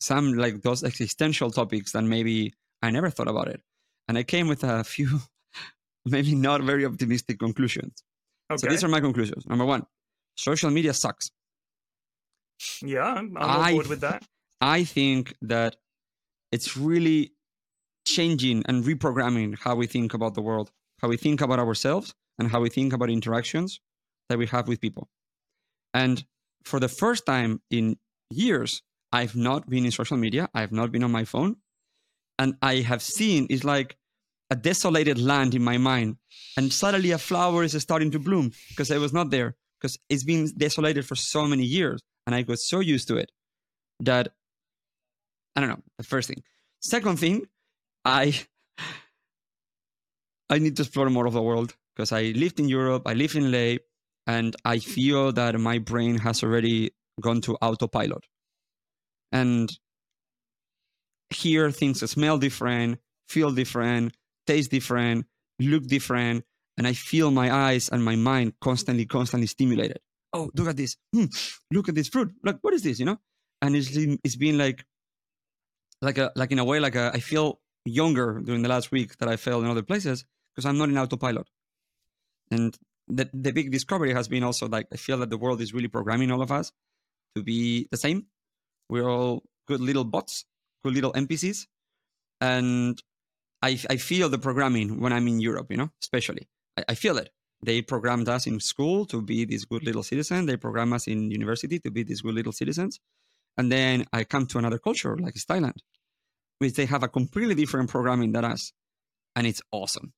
[0.00, 3.60] some like those existential topics that maybe I never thought about it,
[4.08, 5.20] and I came with a few
[6.04, 8.02] maybe not very optimistic conclusions.
[8.50, 8.58] Okay.
[8.58, 9.46] So these are my conclusions.
[9.46, 9.84] Number one,
[10.38, 11.30] social media sucks.
[12.82, 14.22] yeah, I'm, on board with that.
[14.60, 15.76] I think that
[16.50, 17.32] it's really
[18.06, 20.70] changing and reprogramming how we think about the world,
[21.00, 23.80] how we think about ourselves, and how we think about interactions
[24.28, 25.08] that we have with people.
[25.92, 26.24] And
[26.64, 27.96] for the first time in
[28.30, 31.56] years, I've not been in social media, I've not been on my phone,
[32.38, 33.96] and I have seen it's like
[34.50, 36.16] a desolated land in my mind.
[36.56, 40.24] And suddenly a flower is starting to bloom because I was not there, because it's
[40.24, 42.00] been desolated for so many years.
[42.26, 43.30] And I got so used to it
[44.00, 44.28] that
[45.56, 45.82] I don't know.
[45.96, 46.42] The first thing.
[46.80, 47.46] Second thing,
[48.04, 48.38] I
[50.50, 53.34] I need to explore more of the world because I lived in Europe, I live
[53.34, 53.78] in LA,
[54.26, 58.24] and I feel that my brain has already gone to autopilot.
[59.32, 59.68] And
[61.30, 64.14] here things smell different, feel different,
[64.46, 65.26] taste different,
[65.58, 66.44] look different,
[66.78, 69.98] and I feel my eyes and my mind constantly, constantly stimulated.
[70.32, 70.96] Oh, look at this!
[71.12, 71.24] Hmm,
[71.72, 72.32] look at this fruit!
[72.44, 72.98] Like, what is this?
[73.00, 73.18] You know?
[73.60, 74.84] And it's it's been like
[76.00, 79.18] like a like in a way like a, I feel younger during the last week
[79.18, 81.48] that I felt in other places because I'm not in autopilot.
[82.50, 85.74] And the the big discovery has been also like I feel that the world is
[85.74, 86.70] really programming all of us
[87.34, 88.26] to be the same.
[88.88, 90.44] We're all good little bots,
[90.84, 91.66] good little NPCs,
[92.40, 93.02] and
[93.62, 97.18] I I feel the programming when I'm in Europe, you know, especially I, I feel
[97.18, 97.30] it.
[97.62, 100.46] They programmed us in school to be these good little citizens.
[100.46, 103.00] They program us in university to be these good little citizens.
[103.56, 105.78] And then I come to another culture like it's Thailand,
[106.58, 108.72] which they have a completely different programming than us.
[109.34, 110.12] And it's awesome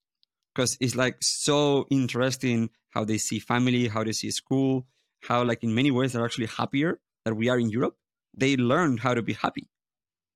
[0.55, 4.87] because it's like so interesting how they see family, how they see school,
[5.23, 7.97] how like in many ways they're actually happier that we are in Europe.
[8.37, 9.69] They learn how to be happy.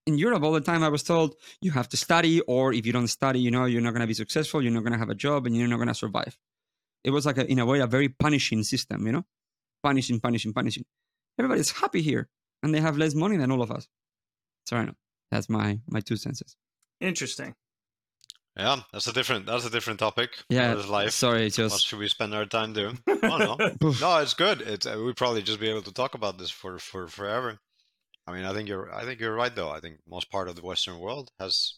[0.06, 2.92] In Europe, all the time I was told you have to study, or if you
[2.92, 5.08] don't study, you know, you're not going to be successful, you're not going to have
[5.08, 6.36] a job, and you're not going to survive.
[7.04, 9.24] It was like, a, in a way, a very punishing system, you know,
[9.82, 10.84] punishing, punishing, punishing.
[11.38, 12.28] Everybody's happy here,
[12.62, 13.88] and they have less money than all of us.
[14.66, 14.94] So I know.
[15.30, 16.56] That's my my two senses.
[17.00, 17.54] Interesting.
[18.56, 20.30] Yeah, that's a different that's a different topic.
[20.48, 21.10] Yeah, What is life?
[21.10, 22.98] sorry, just What should we spend our time doing?
[23.24, 23.56] Oh, no.
[24.00, 24.60] no, it's good.
[24.60, 27.58] It's uh, we'd probably just be able to talk about this for for forever.
[28.26, 29.70] I mean, I think you're I think you're right though.
[29.70, 31.74] I think most part of the Western world has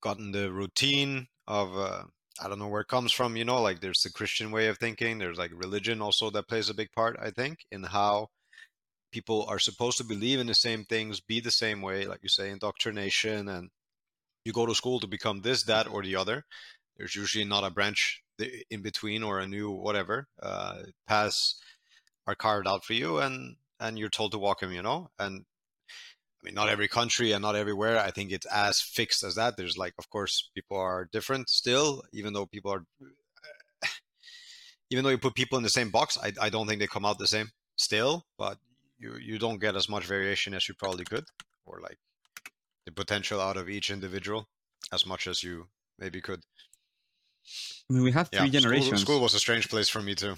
[0.00, 2.04] gotten the routine of uh,
[2.40, 3.36] I don't know where it comes from.
[3.36, 5.18] You know, like there's the Christian way of thinking.
[5.18, 7.16] There's like religion also that plays a big part.
[7.20, 8.28] I think in how
[9.12, 12.28] people are supposed to believe in the same things, be the same way, like you
[12.28, 13.68] say, indoctrination, and
[14.44, 16.44] you go to school to become this, that, or the other.
[16.96, 18.22] There's usually not a branch
[18.70, 21.60] in between or a new whatever uh, paths
[22.26, 24.72] are carved out for you, and and you're told to walk them.
[24.72, 25.44] You know, and
[26.42, 27.98] I mean, not every country and not everywhere.
[27.98, 29.56] I think it's as fixed as that.
[29.56, 32.84] There's like, of course, people are different still, even though people are,
[34.90, 37.04] even though you put people in the same box, I, I don't think they come
[37.04, 38.58] out the same still, but
[38.98, 41.24] you, you don't get as much variation as you probably could,
[41.64, 41.98] or like
[42.86, 44.48] the potential out of each individual
[44.92, 46.40] as much as you maybe could.
[47.88, 49.00] I mean, we have three school- generations.
[49.00, 50.34] School, was a strange place for me too.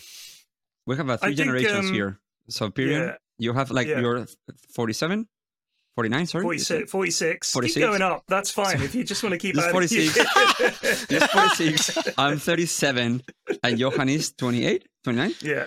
[0.87, 2.19] We have uh, I three think, generations um, here.
[2.49, 3.07] So, period.
[3.07, 3.17] yeah.
[3.39, 4.01] You have like Yeah.
[4.01, 4.27] you're
[4.75, 5.27] 47,
[5.97, 6.43] 49, sorry?
[6.45, 7.53] 46, 46.
[7.53, 7.75] 46?
[7.75, 8.25] Keep going up.
[8.29, 8.81] That's fine.
[8.83, 10.17] If you just want to keep Just 46.
[11.11, 11.99] You're 46.
[12.19, 13.23] I'm 37.
[13.63, 15.35] And Johan is 28, 29?
[15.43, 15.67] yeah.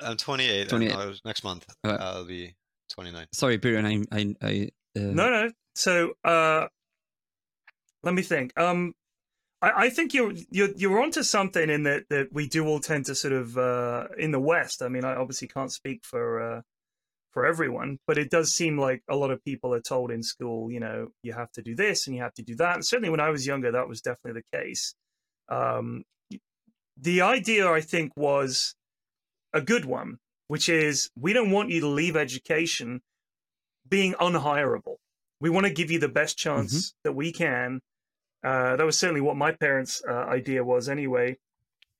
[0.00, 0.60] I'm 28.
[0.62, 0.92] and 28.
[0.92, 2.54] I was- next month Uh, I'll be
[2.90, 3.26] 29.
[3.32, 3.84] Sorry, period.
[3.84, 5.50] I, I, I uh, No, no.
[5.74, 6.66] So, uh,
[8.02, 8.52] let me think.
[8.58, 8.94] Um,
[9.62, 13.06] I, I think you're you're you're onto something in that that we do all tend
[13.06, 14.82] to sort of uh, in the West.
[14.82, 16.60] I mean, I obviously can't speak for uh,
[17.34, 20.70] for everyone, but it does seem like a lot of people are told in school,
[20.70, 22.76] you know, you have to do this and you have to do that.
[22.76, 24.94] And certainly, when I was younger, that was definitely the case.
[25.50, 26.04] Um,
[26.96, 28.76] the idea, I think, was
[29.52, 33.02] a good one, which is we don't want you to leave education
[33.86, 34.96] being unhireable.
[35.40, 37.80] We want to give you the best chance that we can.
[38.42, 41.36] Uh, that was certainly what my parents' uh, idea was, anyway.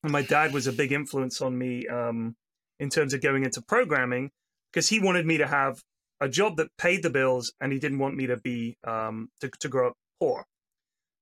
[0.03, 2.37] And my dad was a big influence on me um,
[2.79, 4.31] in terms of going into programming
[4.75, 5.81] because he wanted me to have
[6.21, 9.49] a job that paid the bills, and he didn't want me to be um, to,
[9.61, 10.45] to grow up poor.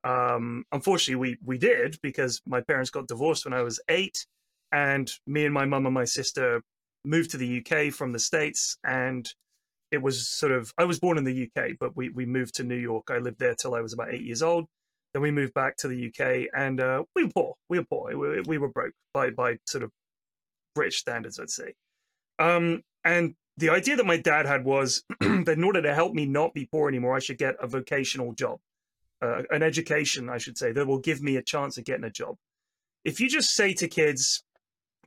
[0.05, 4.27] Um, unfortunately, we we did because my parents got divorced when I was eight,
[4.73, 6.63] and me and my mum and my sister
[7.05, 9.29] moved to the UK from the states, and
[9.91, 12.65] it was sort of I was born in the UK, but we we moved to
[12.65, 13.11] New York.
[13.11, 14.67] I lived there till I was about eight years old.
[15.13, 17.55] Then we moved back to the UK, and uh, we were poor.
[17.69, 18.17] We were poor.
[18.17, 19.91] We, we were broke by by sort of
[20.75, 21.75] British standards, I'd say.
[22.39, 26.27] Um, and the idea that my dad had was that in order to help me
[26.27, 28.61] not be poor anymore, I should get a vocational job,
[29.21, 32.11] uh, an education, I should say, that will give me a chance of getting a
[32.11, 32.37] job.
[33.05, 34.45] If you just say to kids,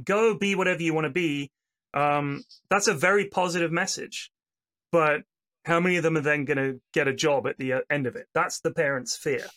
[0.03, 1.51] "Go be whatever you want to be,"
[1.93, 4.31] um, that's a very positive message.
[4.91, 5.23] But
[5.65, 8.05] how many of them are then going to get a job at the uh, end
[8.05, 8.27] of it?
[8.33, 9.47] That's the parents' fear.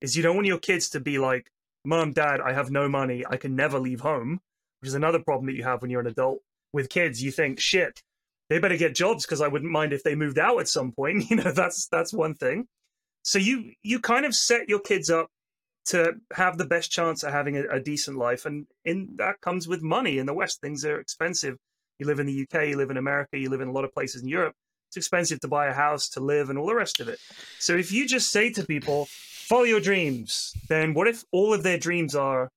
[0.00, 1.50] Is you don't want your kids to be like,
[1.84, 3.24] "Mom, Dad, I have no money.
[3.28, 4.40] I can never leave home,"
[4.80, 7.22] which is another problem that you have when you're an adult with kids.
[7.22, 8.02] You think, "Shit,
[8.48, 11.24] they better get jobs because I wouldn't mind if they moved out at some point."
[11.30, 12.66] You know, that's that's one thing.
[13.22, 15.28] So you you kind of set your kids up
[15.86, 19.68] to have the best chance of having a, a decent life, and in that comes
[19.68, 20.18] with money.
[20.18, 21.56] In the West, things are expensive.
[21.98, 23.92] You live in the UK, you live in America, you live in a lot of
[23.92, 24.54] places in Europe.
[24.88, 27.18] It's expensive to buy a house, to live, and all the rest of it.
[27.58, 29.06] So if you just say to people,
[29.48, 32.50] follow your dreams, then what if all of their dreams are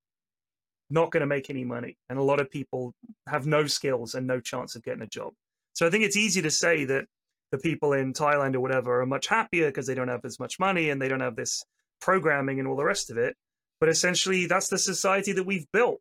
[0.90, 1.96] not going to make any money?
[2.08, 2.92] And a lot of people
[3.28, 5.32] have no skills and no chance of getting a job.
[5.72, 7.04] So I think it's easy to say that
[7.52, 10.58] the people in Thailand or whatever are much happier because they don't have as much
[10.58, 11.62] money and they don't have this
[12.00, 13.36] programming and all the rest of it.
[13.80, 16.00] But essentially, that's the society that we've built.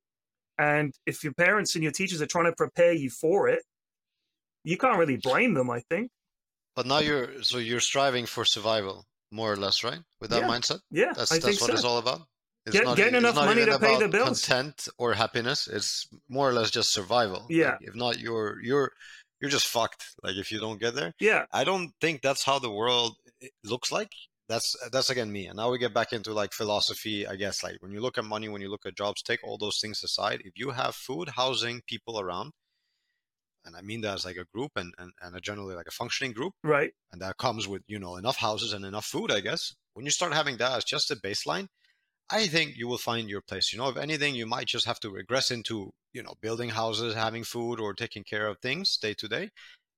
[0.58, 3.64] And if your parents and your teachers are trying to prepare you for it,
[4.64, 6.12] you can't really blame them, I think.
[6.76, 10.00] But now you're so you're striving for survival, more or less, right?
[10.20, 10.48] With that Yeah.
[10.48, 10.80] mindset.
[10.92, 11.74] Yeah, That's I that's what so.
[11.76, 12.28] it's all about.
[12.70, 14.46] It's Get- getting it's enough not money to pay the bills.
[14.46, 15.68] Content or happiness.
[15.68, 17.42] It's more or less just survival.
[17.42, 17.78] Like, Yeah.
[17.82, 18.92] if not, you're you're
[19.40, 20.04] you're just fucked.
[20.24, 21.14] Like if you don't get there.
[21.20, 23.16] Yeah, I don't think that's how the world
[23.64, 24.12] looks like.
[24.50, 25.44] that's that's again me.
[25.48, 27.64] And now we get back into like philosophy, I guess.
[27.64, 30.04] Like when you look at money, when you look at jobs, take all those things
[30.04, 30.42] aside.
[30.50, 32.52] If you have food, housing, people around,
[33.66, 35.92] and I mean that as like a group and, and, and a generally like a
[35.92, 36.92] functioning group, right?
[37.12, 39.76] And that comes with, you know, enough houses and enough food, I guess.
[39.94, 41.68] When you start having that as just a baseline,
[42.32, 43.74] I think you will find your place.
[43.74, 47.16] You know, if anything, you might just have to regress into, you know, building houses,
[47.16, 49.50] having food, or taking care of things day to day.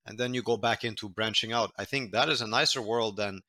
[0.06, 1.72] And then you go back into branching out.
[1.78, 3.42] I think that is a nicer world than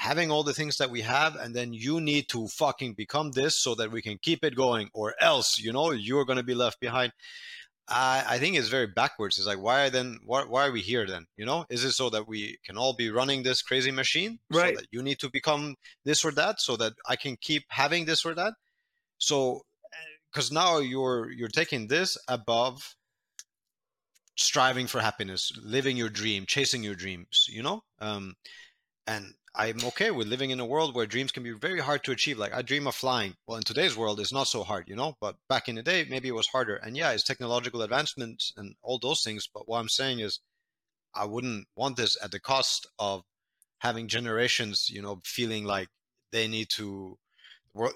[0.00, 3.62] having all the things that we have and then you need to fucking become this
[3.62, 6.54] so that we can keep it going or else you know you're going to be
[6.54, 7.12] left behind
[7.90, 9.38] I, I think it's very backwards.
[9.38, 11.26] It's like why then why, why are we here then?
[11.36, 14.38] You know, is it so that we can all be running this crazy machine?
[14.50, 14.74] Right.
[14.74, 15.74] So that you need to become
[16.04, 18.54] this or that so that I can keep having this or that.
[19.18, 19.62] So
[20.32, 22.94] because now you're you're taking this above
[24.36, 27.82] striving for happiness, living your dream, chasing your dreams, you know?
[28.00, 28.34] Um
[29.06, 32.12] and I'm okay with living in a world where dreams can be very hard to
[32.12, 32.38] achieve.
[32.38, 33.34] Like I dream of flying.
[33.46, 35.16] Well, in today's world, it's not so hard, you know.
[35.20, 36.76] But back in the day, maybe it was harder.
[36.76, 39.48] And yeah, it's technological advancements and all those things.
[39.52, 40.38] But what I'm saying is,
[41.14, 43.22] I wouldn't want this at the cost of
[43.78, 45.88] having generations, you know, feeling like
[46.32, 47.18] they need to.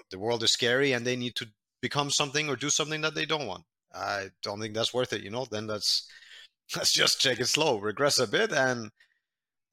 [0.09, 1.47] The world is scary, and they need to
[1.81, 3.63] become something or do something that they don't want.
[3.93, 5.45] I don't think that's worth it, you know.
[5.49, 6.09] Then let's
[6.75, 8.91] let's just take it slow, regress a bit, and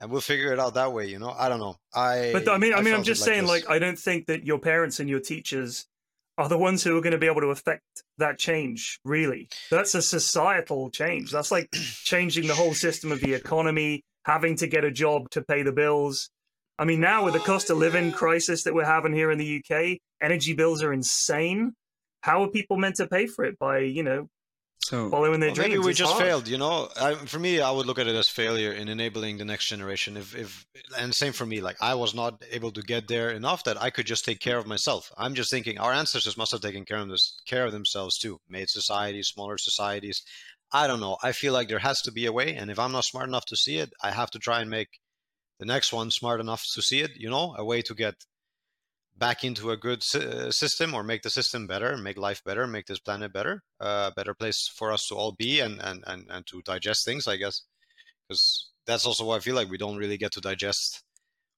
[0.03, 1.07] and we'll figure it out that way.
[1.07, 1.77] You know, I don't know.
[1.95, 3.51] I but I mean, I, I mean, I'm just like saying, this.
[3.51, 5.87] like, I don't think that your parents and your teachers
[6.37, 7.85] are the ones who are going to be able to affect
[8.19, 8.99] that change.
[9.05, 11.31] Really, that's a societal change.
[11.31, 11.71] That's like
[12.05, 15.73] changing the whole system of the economy, having to get a job to pay the
[15.73, 16.31] bills.
[16.81, 19.63] I mean, now with the cost of living crisis that we're having here in the
[19.63, 21.75] UK, energy bills are insane.
[22.23, 23.57] How are people meant to pay for it?
[23.57, 24.29] By you know
[24.85, 26.25] So following their Well, maybe we just hard.
[26.25, 26.49] failed.
[26.49, 29.45] You know, I, for me, I would look at it as failure in enabling the
[29.45, 30.17] next generation.
[30.17, 30.67] If, if,
[30.99, 31.61] and same for me.
[31.61, 34.59] Like I was not able to get there enough that I could just take care
[34.59, 35.13] of myself.
[35.17, 38.41] I'm just thinking our ancestors must have taken care of this, care of themselves too.
[38.49, 40.23] Made societies, smaller societies.
[40.73, 41.17] I don't know.
[41.23, 43.45] I feel like there has to be a way, and if I'm not smart enough
[43.47, 44.89] to see it, I have to try and make
[45.59, 47.13] the next one smart enough to see it.
[47.15, 48.15] You know, a way to get
[49.17, 52.87] back into a good uh, system or make the system better, make life better, make
[52.87, 56.27] this planet better, a uh, better place for us to all be and and and,
[56.31, 57.63] and to digest things, I guess.
[58.29, 61.03] Because that's also why I feel like we don't really get to digest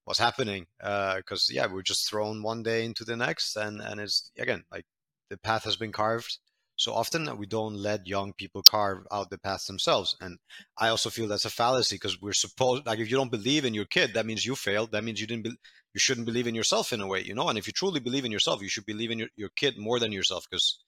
[0.05, 0.67] what's happening.
[0.79, 4.85] Because yeah, we're just thrown one day into the next, and and it's again like
[5.31, 6.39] the path has been carved
[6.77, 10.17] so often we don't let young people carve out the path themselves.
[10.21, 10.39] And
[10.77, 13.75] I also feel that's a fallacy because we're supposed like if you don't believe in
[13.75, 14.93] your kid, that means you failed.
[14.93, 15.45] That means you didn't.
[15.45, 15.51] Be,
[15.95, 17.49] you shouldn't believe in yourself in a way, you know.
[17.49, 20.01] And if you truly believe in yourself, you should believe in your, your kid more
[20.01, 20.81] than yourself because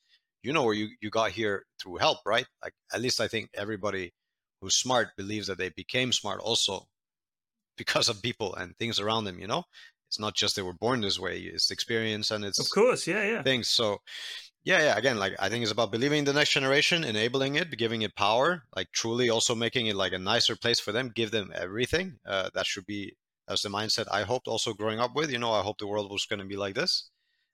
[0.42, 2.46] you know where you, you got here through help, right?
[2.62, 4.12] Like at least I think everybody
[4.60, 6.86] who's smart believes that they became smart also
[7.78, 9.64] because of people and things around them, you know.
[10.08, 13.24] It's not just they were born this way; it's experience and it's Of course, yeah,
[13.24, 13.42] yeah.
[13.42, 13.68] things.
[13.68, 13.98] So
[14.66, 14.98] yeah, yeah.
[14.98, 18.64] Again, like I think it's about believing the next generation, enabling it, giving it power,
[18.74, 21.12] like truly also making it like a nicer place for them.
[21.14, 22.18] Give them everything.
[22.26, 25.30] Uh, that should be that's the mindset I hoped also growing up with.
[25.30, 27.08] You know, I hope the world was going to be like this,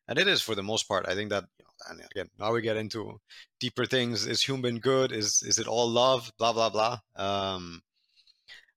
[0.08, 1.06] and it is for the most part.
[1.06, 3.20] I think that, you know, and again, now we get into
[3.60, 4.26] deeper things.
[4.26, 5.12] Is human good?
[5.12, 6.32] Is is it all love?
[6.38, 6.98] Blah blah blah.
[7.14, 7.82] Um,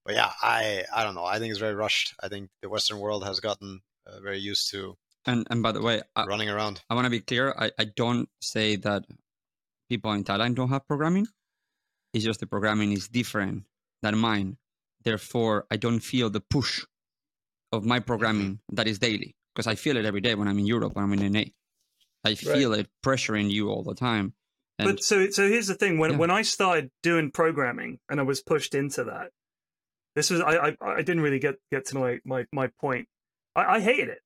[0.04, 1.24] but yeah, I I don't know.
[1.24, 2.14] I think it's very rushed.
[2.22, 5.82] I think the Western world has gotten uh, very used to and and by the
[5.82, 6.82] way, I, running around.
[6.88, 7.54] I want to be clear.
[7.58, 9.04] I, I don't say that
[9.88, 11.26] people in Thailand don't have programming.
[12.12, 13.64] It's just the programming is different
[14.02, 14.56] than mine.
[15.04, 16.84] Therefore, I don't feel the push
[17.72, 18.06] of my mm-hmm.
[18.06, 21.04] programming that is daily because I feel it every day when I'm in Europe, when
[21.04, 21.44] I'm in NA.
[22.24, 24.34] I feel it pressuring you all the time.
[24.78, 26.16] And But so so here's the thing: when Yeah.
[26.18, 29.30] when I started doing programming and I was pushed into that,
[30.14, 33.08] this was I I, I didn't really get get to my my my point.
[33.54, 34.20] I, I hated it,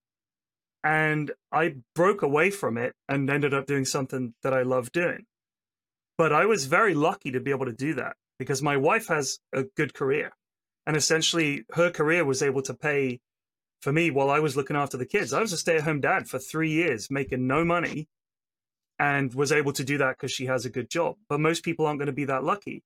[0.82, 5.26] and I broke away from it and ended up doing something that I love doing.
[6.16, 9.38] But I was very lucky to be able to do that because my wife has
[9.52, 10.32] a good career,
[10.86, 13.20] and essentially her career was able to pay
[13.80, 15.32] for me while I was looking after the kids.
[15.32, 18.08] I was a stay at home dad for three years, making no money
[18.98, 21.16] and was able to do that because she has a good job.
[21.28, 22.82] But most people aren't going to be that lucky.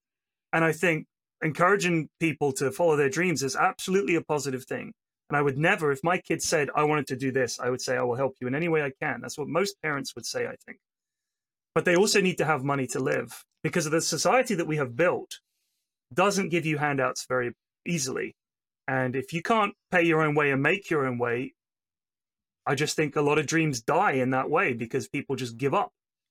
[0.52, 1.06] And I think
[1.42, 4.92] encouraging people to follow their dreams is absolutely a positive thing.
[5.30, 7.80] And I would never, if my kid said, I wanted to do this, I would
[7.80, 9.20] say, I will help you in any way I can.
[9.20, 10.78] That's what most parents would say, I think.
[11.74, 14.76] But they also need to have money to live because of the society that we
[14.76, 15.40] have built
[16.12, 17.52] doesn't give you handouts very
[17.86, 18.36] easily.
[18.86, 21.54] And if you can't pay your own way and make your own way,
[22.66, 25.74] I just think a lot of dreams die in that way because people just give
[25.74, 25.90] up.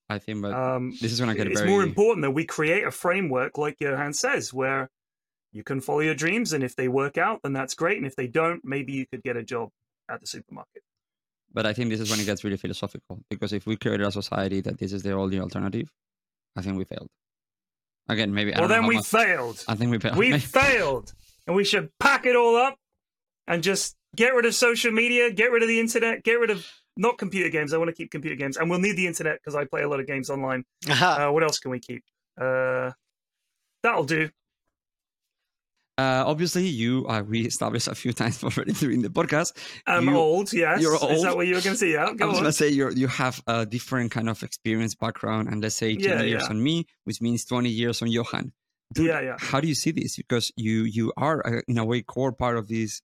[0.09, 1.71] I think, but Um, this is going to get it's very.
[1.71, 4.89] more important that we create a framework, like Johan says, where
[5.53, 8.15] you can follow your dreams, and if they work out, then that's great, and if
[8.15, 9.69] they don't, maybe you could get a job
[10.09, 10.83] at the supermarket.
[11.53, 14.11] But I think this is when it gets really philosophical because if we created a
[14.11, 15.87] society that this is the only alternative,
[16.55, 17.07] I think we failed.
[18.09, 18.53] Again, maybe.
[18.53, 19.63] I Well, then we much- failed.
[19.67, 20.17] I think we failed.
[20.17, 21.13] We failed,
[21.47, 22.75] and we should pack it all up
[23.47, 26.65] and just get rid of social media, get rid of the internet, get rid of
[26.97, 27.71] not computer games.
[27.73, 29.87] I want to keep computer games, and we'll need the internet because I play a
[29.89, 30.63] lot of games online.
[30.89, 32.03] Uh, what else can we keep?
[32.39, 32.91] Uh,
[33.83, 34.29] that'll do.
[35.97, 39.51] Uh, obviously, you uh, we established a few times already during the podcast.
[39.85, 40.51] I'm You- old.
[40.51, 40.81] Yes.
[40.81, 41.11] you're old.
[41.11, 41.91] Is that what you were going to say?
[41.91, 42.05] Yeah.
[42.07, 45.61] I Go was gonna say you you have a different kind of experience background, and
[45.61, 46.49] let's say ten Yeah, years yeah.
[46.49, 48.53] on me, which means twenty years on Johan.
[48.93, 49.35] Dude, Yeah, yeah.
[49.39, 50.15] How do you see this?
[50.17, 53.01] Because you you are uh, in a way core part of this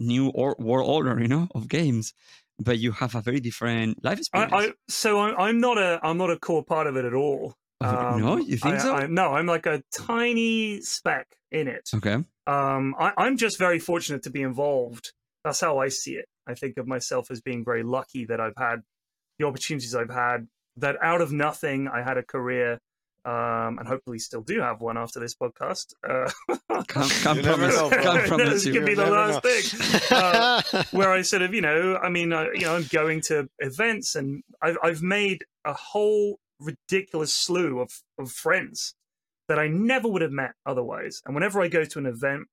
[0.00, 2.12] new or- world order, you know, of games,
[2.58, 4.52] but you have a very different life experience.
[4.52, 7.14] I, I, so I'm, I'm not a I'm not a core part of it at
[7.14, 7.54] all.
[7.82, 8.36] Oh, no?
[8.38, 8.94] You think I- so?
[8.96, 11.88] I, no, I'm like a tiny speck in it.
[11.94, 12.24] okay.
[12.46, 15.12] Um, I, I'm just very fortunate to be involved.
[15.44, 16.26] That's how I see it.
[16.48, 18.82] I think of myself as being very lucky that I've had
[19.38, 20.46] the opportunities I've had.
[20.78, 22.78] That out of nothing, I had a career,
[23.24, 25.94] um, and hopefully still do have one after this podcast.
[26.08, 26.30] Uh,
[26.88, 27.74] Can't, can't You promise.
[27.76, 28.72] know, can't promise This you.
[28.74, 29.50] could be the last know.
[29.50, 30.00] thing.
[30.10, 33.48] Uh, where I sort of, you know, I mean, I, you know, I'm going to
[33.58, 38.94] events and I've, I've made a whole ridiculous slew of, of friends
[39.48, 41.22] that I never would have met otherwise.
[41.24, 42.44] And whenever I go to an event,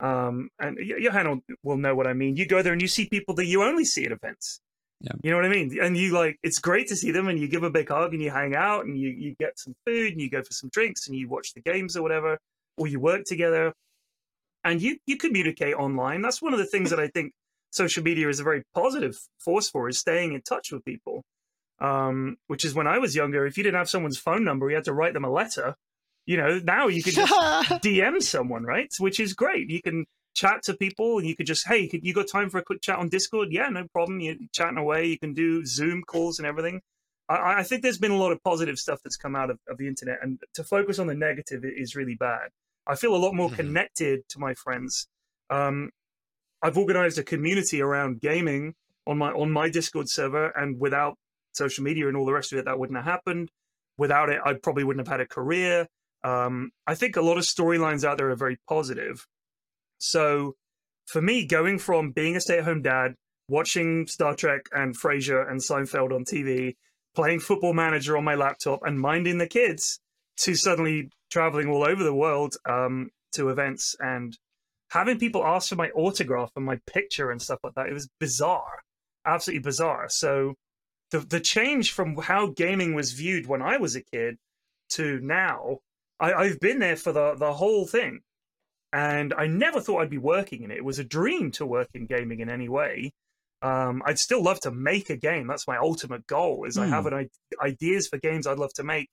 [0.00, 2.88] um, and Y- Johan will, will know what I mean, you go there and you
[2.88, 4.60] see people that you only see at events.
[5.00, 5.12] Yeah.
[5.22, 5.78] You know what I mean?
[5.80, 8.22] And you like, it's great to see them and you give a big hug and
[8.22, 11.06] you hang out and you, you get some food and you go for some drinks
[11.06, 12.38] and you watch the games or whatever,
[12.78, 13.72] or you work together
[14.64, 16.22] and you you communicate online.
[16.22, 17.32] That's one of the things that I think
[17.70, 21.22] social media is a very positive force for is staying in touch with people.
[21.78, 24.76] Um, which is when I was younger, if you didn't have someone's phone number, you
[24.76, 25.74] had to write them a letter.
[26.26, 27.32] You know, now you can just
[27.82, 28.92] DM someone, right?
[28.98, 29.70] Which is great.
[29.70, 32.58] You can chat to people and you could just, hey, you, could, got time for
[32.58, 33.48] a quick chat on Discord?
[33.52, 34.20] Yeah, no problem.
[34.20, 35.06] You're chatting away.
[35.06, 36.80] You can do Zoom calls and everything.
[37.28, 39.78] I, I think there's been a lot of positive stuff that's come out of, of
[39.78, 42.50] the internet, and to focus on the negative is really bad.
[42.86, 43.56] I feel a lot more Mhm.
[43.56, 45.08] connected to my friends.
[45.50, 45.90] Um,
[46.62, 48.74] I've organized a community around gaming
[49.06, 51.16] on my on my Discord server, and without
[51.52, 53.50] social media and all the rest of it, that wouldn't have happened.
[53.98, 55.86] Without it, I probably wouldn't have had a career.
[56.26, 59.24] Um, I think a lot of storylines out there are very positive.
[59.98, 60.56] So,
[61.06, 63.14] for me, going from being a stay-at-home dad,
[63.48, 66.74] watching Star Trek and Frasier and Seinfeld on TV,
[67.14, 70.00] playing Football Manager on my laptop, and minding the kids,
[70.38, 74.36] to suddenly traveling all over the world um, to events and
[74.90, 77.88] having people ask for my autograph and my picture and stuff like that.
[77.88, 78.82] It was bizarre,
[79.24, 80.08] absolutely bizarre.
[80.08, 80.54] So
[81.10, 84.36] the the change from how gaming was viewed when I was a kid
[84.90, 85.78] to now,
[86.20, 88.20] I, I've been there for the the whole thing,
[88.92, 90.78] and I never thought I'd be working in it.
[90.78, 93.12] It was a dream to work in gaming in any way.
[93.62, 95.46] Um, I'd still love to make a game.
[95.46, 96.64] That's my ultimate goal.
[96.64, 96.92] Is I Hmm.
[96.92, 97.28] have an
[97.60, 99.08] ideas for games I'd love to make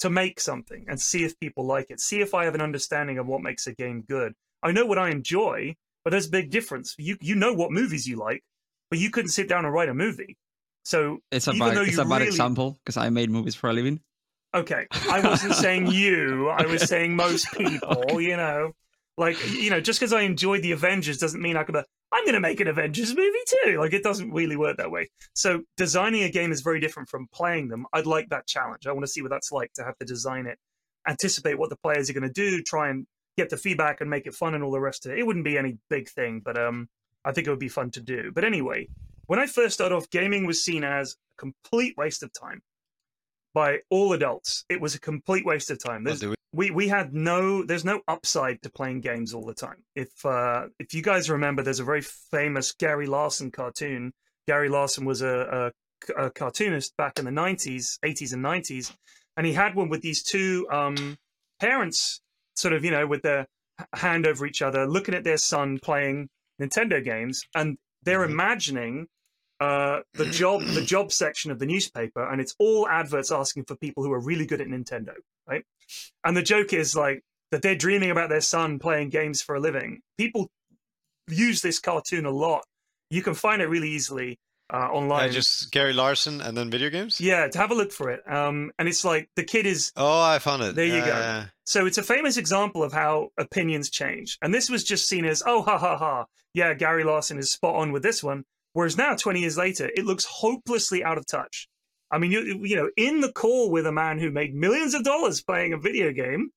[0.00, 2.00] to make something and see if people like it.
[2.00, 4.32] See if I have an understanding of what makes a game good.
[4.62, 5.74] I know what I enjoy,
[6.04, 6.94] but there's a big difference.
[6.98, 8.42] You you know what movies you like,
[8.90, 10.36] but you couldn't sit down and write a movie.
[10.84, 13.72] So It's a bad, it's a bad really- example because I made movies for a
[13.72, 14.00] living.
[14.54, 16.48] Okay, I wasn't saying you.
[16.48, 18.20] I was saying most people.
[18.20, 18.72] You know,
[19.16, 21.76] like you know, just because I enjoyed the Avengers doesn't mean I could.
[21.76, 23.78] I'm going to make an Avengers movie too.
[23.78, 25.08] Like it doesn't really work that way.
[25.34, 27.84] So designing a game is very different from playing them.
[27.92, 28.86] I'd like that challenge.
[28.86, 30.58] I want to see what that's like to have to design it,
[31.06, 34.26] anticipate what the players are going to do, try and get the feedback and make
[34.26, 35.18] it fun and all the rest of it.
[35.18, 36.88] It wouldn't be any big thing, but um,
[37.24, 38.32] I think it would be fun to do.
[38.34, 38.88] But anyway,
[39.26, 42.62] when I first started off, gaming was seen as a complete waste of time
[43.62, 44.50] by all adults.
[44.68, 46.04] It was a complete waste of time.
[46.04, 46.24] There's,
[46.60, 49.80] we- we had no there's no upside to playing games all the time.
[50.04, 52.04] If uh, if you guys remember, there's a very
[52.36, 54.12] famous Gary Larson cartoon.
[54.46, 55.72] Gary Larson was a,
[56.16, 58.94] a, a cartoonist back in the 90s, 80s and 90s,
[59.36, 61.18] and he had one with these two um,
[61.60, 62.20] parents,
[62.54, 63.46] sort of you know, with their
[63.94, 66.28] hand over each other, looking at their son playing
[66.60, 68.30] Nintendo games, and they're Mhm.
[68.30, 69.06] imagining
[69.60, 73.76] uh, the job the job section of the newspaper, and it's all adverts asking for
[73.76, 75.14] people who are really good at Nintendo,
[75.48, 75.64] right?
[76.24, 79.60] And the joke is like that they're dreaming about their son playing games for a
[79.60, 80.00] living.
[80.18, 80.48] People
[81.28, 82.64] use this cartoon a lot.
[83.10, 84.38] You can find it really easily
[84.72, 85.32] uh, online.
[85.32, 87.20] Just Gary Larson and then video games.
[87.20, 88.20] yeah, to have a look for it.
[88.30, 90.74] Um, and it's like the kid is Oh, I found it.
[90.74, 91.44] There you go.
[91.64, 94.38] So it's a famous example of how opinions change.
[94.42, 96.26] And this was just seen as, oh, ha ha ha.
[96.54, 98.44] Yeah, Gary Larson is spot on with this one.
[98.78, 101.66] Whereas now, 20 years later, it looks hopelessly out of touch.
[102.12, 105.02] I mean, you, you know, in the call with a man who made millions of
[105.02, 106.50] dollars playing a video game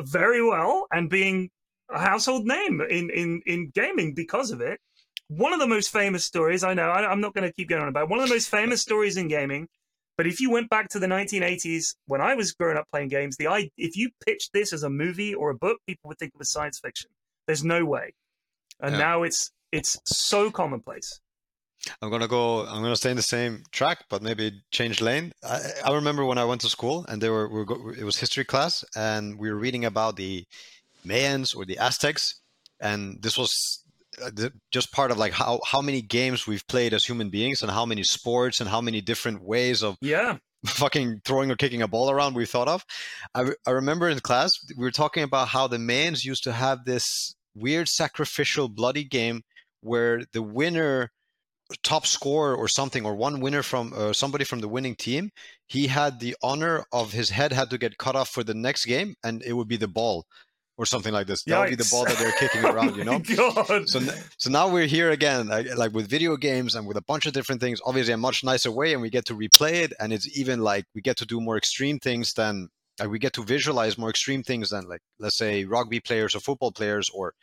[0.00, 1.48] very well and being
[1.88, 4.80] a household name in, in, in gaming because of it.
[5.28, 6.64] one of the most famous stories.
[6.64, 8.10] I know I, I'm not going to keep going on about it.
[8.10, 9.68] one of the most famous stories in gaming.
[10.16, 13.36] But if you went back to the 1980s when I was growing up playing games,
[13.36, 16.32] the I, if you pitched this as a movie or a book, people would think
[16.34, 17.10] it was science fiction.
[17.46, 18.12] There's no way.
[18.80, 18.98] And Yeah.
[18.98, 21.20] now it's it's so commonplace.
[22.02, 22.66] I'm gonna go.
[22.66, 25.32] I'm gonna stay in the same track, but maybe change lane.
[25.42, 28.04] I, I remember when I went to school, and they were, we were go, it
[28.04, 30.44] was history class, and we were reading about the
[31.06, 32.40] Mayans or the Aztecs,
[32.80, 33.82] and this was
[34.22, 34.30] uh,
[34.70, 37.86] just part of like how how many games we've played as human beings, and how
[37.86, 40.38] many sports, and how many different ways of Yeah.
[40.66, 42.84] fucking throwing or kicking a ball around we thought of.
[43.34, 46.84] I, I remember in class we were talking about how the Mayans used to have
[46.84, 49.42] this weird sacrificial bloody game
[49.80, 51.10] where the winner
[51.82, 55.30] top scorer or something or one winner from uh, somebody from the winning team
[55.66, 58.86] he had the honor of his head had to get cut off for the next
[58.86, 60.24] game and it would be the ball
[60.80, 63.18] or something like this that would be the ball that they're kicking around you Oh
[63.18, 63.86] know God.
[63.88, 64.00] so,
[64.38, 67.34] so now we're here again, like, like with video games and with a bunch of
[67.34, 67.80] different things.
[67.84, 70.86] Obviously, a much nicer way, and we get to replay it, and it's even like
[70.94, 72.68] we get to do more extreme things than
[72.98, 76.40] like we get to visualize more extreme things than like let's say rugby players or
[76.40, 77.34] football players, or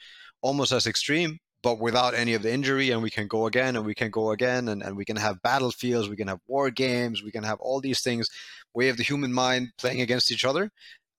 [0.42, 1.38] almost as extreme,
[1.68, 4.32] but without any of the injury, and we can go again and we can go
[4.32, 7.60] again, and, and we can have battlefields, we can have war games, we can have
[7.60, 8.26] all these things,
[8.74, 10.72] way of the human mind playing against each other.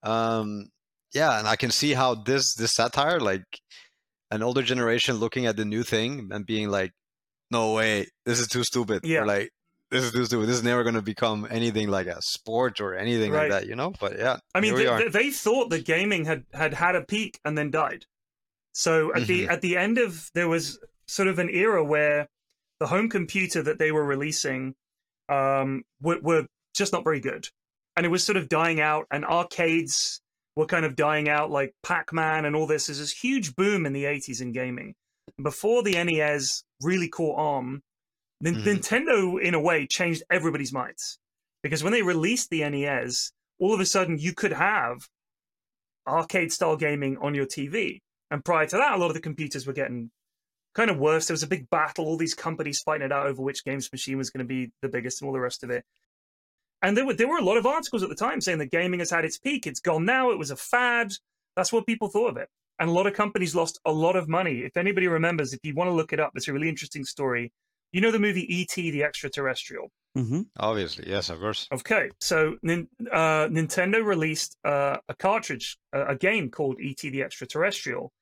[0.03, 0.71] Um,
[1.13, 3.45] yeah, and I can see how this this satire like
[4.31, 6.93] an older generation looking at the new thing and being like,
[7.51, 9.21] "No way, this is too stupid." Yeah.
[9.21, 9.51] Or like,
[9.91, 10.47] "This is too stupid.
[10.49, 13.51] This is never going to become anything like a sport or anything Right.
[13.51, 13.93] like that," you know.
[14.01, 14.99] But yeah, I mean, here we they, are.
[14.99, 18.07] they, they thought that gaming had, had had a peak and then died.
[18.79, 22.29] So at the at the end of there was sort of an era where
[22.79, 24.77] the home computer that they were releasing
[25.29, 27.49] um, were, were just not very good,
[27.97, 29.07] and it was sort of dying out.
[29.11, 30.21] And arcades
[30.55, 32.87] were kind of dying out, like Pac Man and all this.
[32.87, 34.95] There's this huge boom in the '80s in gaming.
[35.43, 37.83] Before the NES really caught on,
[38.45, 38.63] Mhm.
[38.63, 41.19] Nintendo in a way changed everybody's minds
[41.65, 45.09] because when they released the NES, all of a sudden you could have
[46.07, 47.99] arcade style gaming on your TV.
[48.31, 50.11] And prior to that, a lot of the computers were getting
[50.75, 51.27] kind of worse.
[51.27, 54.19] There was a big battle, all these companies fighting it out over which games machine
[54.19, 55.85] was going to be the biggest and all the rest of it.
[56.83, 59.01] And there were there were a lot of articles at the time saying that gaming
[59.01, 59.67] has had its peak.
[59.67, 60.31] It's gone now.
[60.31, 61.13] It was a fad.
[61.57, 62.49] That's what people thought of it.
[62.79, 64.61] And a lot of companies lost a lot of money.
[64.61, 67.53] If anybody remembers, if you want to look it up, it's a really interesting story.
[67.91, 68.91] You know the movie E.T.
[68.93, 69.91] the Extraterrestrial?
[70.15, 71.67] hmm Obviously, yes, of course.
[71.73, 77.11] Okay, so uh, Nintendo released uh, a cartridge, a, a game called E.T.
[77.11, 78.13] the Extraterrestrial,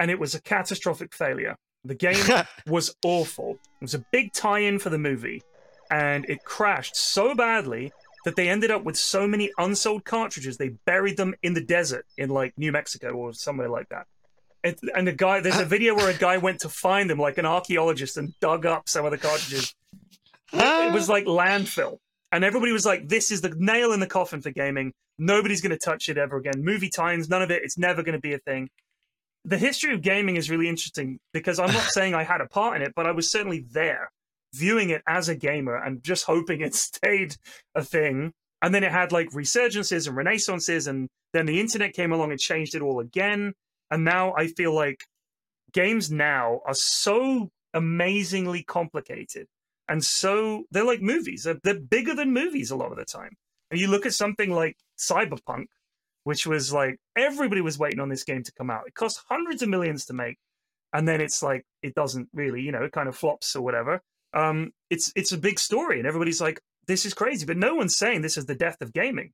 [0.00, 1.54] and it was a catastrophic failure.
[1.84, 2.24] The game
[2.66, 3.58] was awful.
[3.80, 5.42] It was a big tie-in for the movie,
[5.90, 7.92] and it crashed so badly
[8.24, 10.56] that they ended up with so many unsold cartridges.
[10.56, 14.06] They buried them in the desert in like New Mexico or somewhere like that.
[14.64, 17.38] It, and the guy, there's a video where a guy went to find them, like
[17.38, 19.74] an archaeologist, and dug up some of the cartridges.
[20.52, 21.98] It was like landfill.
[22.32, 24.92] And everybody was like, this is the nail in the coffin for gaming.
[25.18, 26.54] Nobody's going to touch it ever again.
[26.64, 27.62] Movie times, none of it.
[27.64, 28.70] It's never going to be a thing.
[29.44, 32.76] The history of gaming is really interesting because I'm not saying I had a part
[32.76, 34.10] in it, but I was certainly there
[34.54, 37.36] viewing it as a gamer and just hoping it stayed
[37.74, 38.32] a thing.
[38.62, 40.86] And then it had like resurgences and renaissances.
[40.86, 43.54] And then the internet came along and changed it all again.
[43.90, 45.04] And now I feel like
[45.72, 49.46] games now are so amazingly complicated
[49.90, 51.42] and so they're like movies.
[51.42, 53.32] They're, they're bigger than movies a lot of the time.
[53.72, 55.66] And you look at something like Cyberpunk,
[56.24, 58.84] which was like everybody was waiting on this game to come out.
[58.86, 60.36] It cost hundreds of millions to make,
[60.92, 64.00] and then it's like it doesn't really, you know, it kind of flops or whatever.
[64.34, 67.96] Um, it's it's a big story, and everybody's like, "This is crazy," but no one's
[67.96, 69.32] saying this is the death of gaming.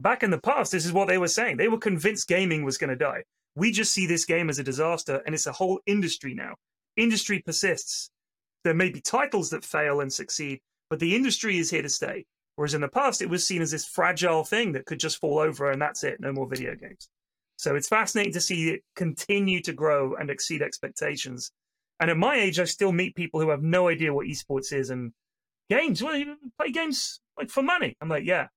[0.00, 1.56] Back in the past, this is what they were saying.
[1.56, 3.22] They were convinced gaming was going to die.
[3.54, 6.54] We just see this game as a disaster, and it's a whole industry now.
[6.96, 8.10] Industry persists
[8.66, 10.58] there may be titles that fail and succeed,
[10.90, 12.24] but the industry is here to stay.
[12.56, 15.38] Whereas in the past, it was seen as this fragile thing that could just fall
[15.38, 17.08] over and that's it, no more video games.
[17.56, 21.50] So it's fascinating to see it continue to grow and exceed expectations.
[22.00, 24.90] And at my age, I still meet people who have no idea what esports is
[24.90, 25.12] and
[25.70, 26.02] games.
[26.02, 27.96] Well, you play games like for money.
[28.00, 28.48] I'm like, yeah.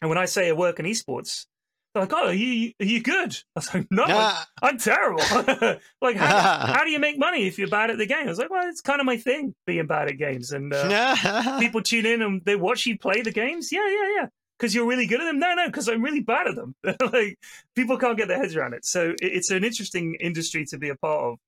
[0.00, 1.46] And when I say I work in esports,
[1.94, 3.32] they're like, oh, are you, are you good?
[3.32, 5.18] I was like, no, Ah, I'm terrible.
[6.00, 8.26] like, how, how do you make money if you're bad at the game?
[8.26, 10.52] I was like, well, it's kind of my thing, being bad at games.
[10.52, 13.72] And uh, people tune in and they watch you play the games.
[13.72, 14.26] Yeah, yeah, yeah.
[14.58, 15.38] Because you're really good at them.
[15.38, 16.74] No, no, because I'm really bad at them.
[17.12, 17.38] like
[17.74, 18.84] people can't get their heads around it.
[18.84, 21.38] So it, it's an interesting industry to be a part of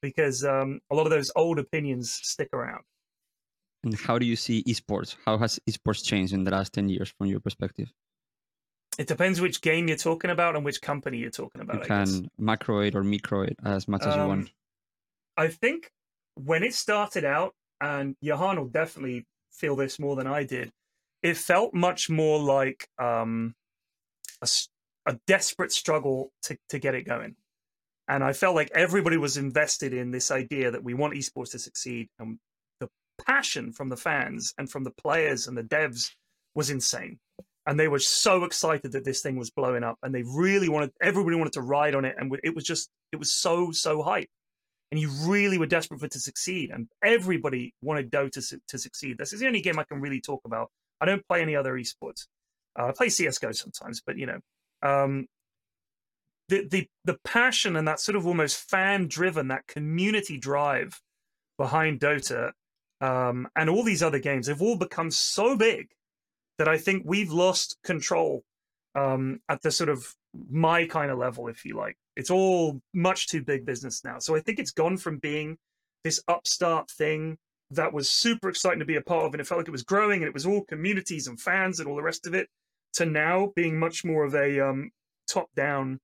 [0.00, 2.82] because um, a lot of those old opinions stick around.
[3.84, 5.16] And how do you see esports?
[5.24, 7.92] How has esports changed in the last 10 years from your perspective?
[8.98, 11.80] It depends which game you're talking about and which company you're talking about.
[11.80, 14.50] you can macro it or micro it as much as you Um, want.
[15.36, 15.90] I think
[16.34, 20.70] when it started out, and Johan will definitely feel this more than I did.
[21.22, 23.54] It felt much more like um,
[24.40, 24.48] a,
[25.06, 27.36] a desperate struggle to, to get it going.
[28.08, 31.58] And I felt like everybody was invested in this idea that we want esports to
[31.58, 32.08] succeed.
[32.18, 32.38] And
[32.80, 32.88] the
[33.24, 36.10] passion from the fans and from the players and the devs
[36.54, 37.18] was insane.
[37.66, 39.96] And they were so excited that this thing was blowing up.
[40.02, 42.16] And they really wanted, everybody wanted to ride on it.
[42.18, 44.28] And it was just, it was so, so hype.
[44.90, 46.70] And you really were desperate for it to succeed.
[46.70, 49.16] And everybody wanted Dota to, to succeed.
[49.18, 50.70] This is the only game I can really talk about.
[51.00, 52.26] I don't play any other esports.
[52.78, 54.38] Uh, I play CSGO sometimes, but you know,
[54.82, 55.26] um,
[56.48, 61.00] the the the passion and that sort of almost fan driven, that community drive
[61.58, 62.52] behind Dota,
[63.00, 65.88] um, and all these other games, they've all become so big
[66.62, 68.44] that I think we've lost control
[68.94, 70.14] um, at the sort of
[70.48, 71.96] my kind of level, if you like.
[72.14, 74.20] It's all much too big business now.
[74.20, 75.56] So I think it's gone from being
[76.04, 77.36] this upstart thing
[77.72, 79.82] that was super exciting to be a part of, and it felt like it was
[79.82, 82.46] growing, and it was all communities and fans and all the rest of it,
[82.92, 84.92] to now being much more of a um,
[85.28, 85.98] top-down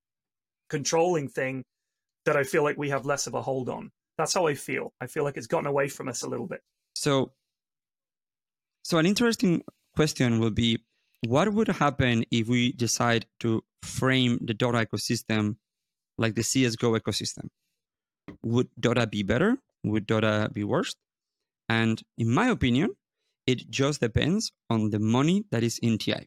[0.69, 1.63] controlling thing
[2.25, 3.91] that I feel like we have less of a hold on.
[4.17, 4.91] That's how I feel.
[4.99, 6.59] I feel like it's gotten away from us a little bit.
[6.95, 7.31] So,
[8.83, 9.63] so an interesting
[9.99, 10.79] question will be,
[11.27, 15.57] what would happen if we decide to frame the Dota ecosystem
[16.17, 17.49] like the CS:GO ecosystem?
[18.41, 19.51] Would Dota be better?
[19.83, 20.95] Would Dota be worse?
[21.67, 22.89] And in my opinion,
[23.45, 26.23] it just depends on the money that is in TI.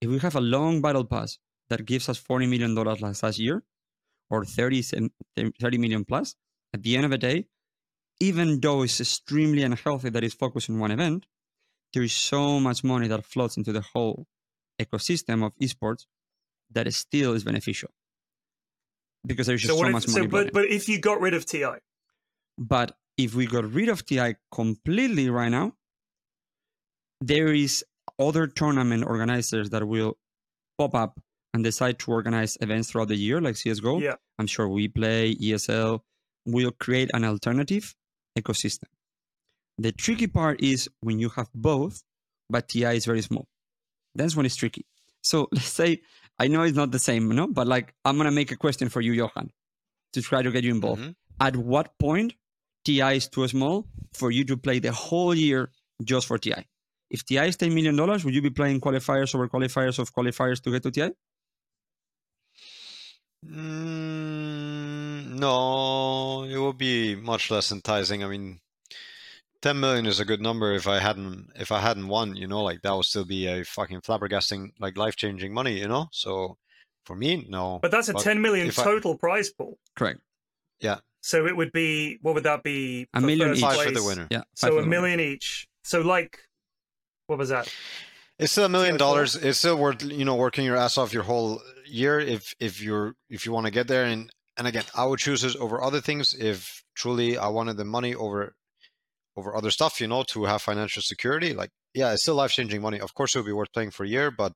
[0.00, 1.38] If we have a long battle pass
[1.70, 3.64] that gives us $40 million last year,
[4.30, 6.36] or 30, cent- 30 million plus,
[6.72, 7.46] at the end of the day,
[8.20, 11.26] even though it's extremely unhealthy that it's focused on one event,
[11.94, 14.26] there is so much money that flows into the whole
[14.80, 16.06] ecosystem of esports
[16.70, 17.90] that it still is beneficial
[19.26, 19.92] because there's just So so, what?
[19.92, 20.26] much money.
[20.26, 21.64] so, but but if you got rid of Ti,
[22.58, 25.72] But if we got rid of TI completely right now,
[27.20, 27.84] there is
[28.18, 30.18] other tournament organizers that will
[30.78, 31.20] pop up
[31.52, 34.00] and decide to organize events throughout the year, like CSGO.
[34.00, 36.00] yeah, I'm sure we play, ESL
[36.46, 37.94] will create an alternative
[38.38, 38.88] ecosystem.
[39.78, 42.02] The tricky part is when you have both,
[42.48, 43.48] but TI is very small.
[44.14, 44.86] That's when it's tricky.
[45.22, 46.02] So let's say,
[46.38, 49.00] I know it's not the same, no, but like I'm gonna make a question for
[49.00, 49.50] you, Johan,
[50.12, 51.14] to try to get you involved Mhm.
[51.40, 52.34] at what point
[52.84, 55.70] TI is too small for you to play the whole year
[56.02, 56.66] just for TI?
[57.10, 60.70] If TI is $10 million, would you be playing qualifiers over qualifiers of qualifiers to
[60.70, 61.10] get to TI?
[63.46, 68.24] Mm, no, it would be much less enticing.
[68.24, 68.60] I mean,
[69.64, 72.62] 10 million is a good number if I hadn't if I hadn't won, you know,
[72.62, 76.08] like that would still be a fucking flabbergasting, like life-changing money, you know?
[76.12, 76.58] So
[77.04, 77.80] for me, no.
[77.82, 79.78] but that's a But 10 million if I- total prize pool.
[79.96, 80.20] Correct.
[80.80, 83.08] Yeah so it would be what would that be?
[83.14, 83.82] A for million first each.
[83.84, 84.26] For the winner.
[84.30, 84.42] Yeah.
[84.54, 84.90] So a the win.
[84.90, 85.66] million each.
[85.82, 86.38] So like,
[87.28, 87.72] what was that?
[88.38, 89.34] It's still a million dollars.
[89.34, 93.14] It's still worth you know working your ass off your whole year if if you're
[93.30, 94.04] if you want to get there.
[94.04, 97.86] And and again, I would choose this over other things if truly I wanted the
[97.86, 98.54] money over
[99.36, 100.00] over other stuff.
[100.00, 101.52] You know, to have financial security.
[101.54, 103.00] Like yeah, it's still life changing money.
[103.00, 104.52] Of course, it would be worth playing for a year, but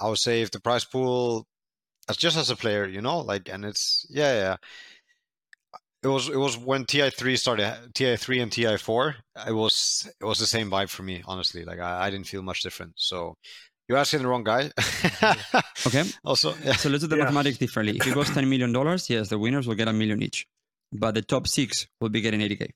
[0.00, 1.46] I would say if the prize pool,
[2.08, 4.56] as just as a player, you know, like and it's yeah yeah.
[6.02, 9.16] It was it was when TI three started TI three and TI four.
[9.46, 11.64] It was it was the same vibe for me, honestly.
[11.64, 12.92] Like I, I didn't feel much different.
[12.96, 13.34] So
[13.88, 14.70] you're asking the wrong guy.
[15.86, 16.04] Okay.
[16.24, 16.74] also, yeah.
[16.74, 17.24] So let's do the Yeah.
[17.24, 17.96] mathematics differently.
[17.96, 18.72] If it goes $10 million,
[19.08, 20.46] yes, the winners will get a million each.
[20.92, 22.70] But the top six will be getting 80K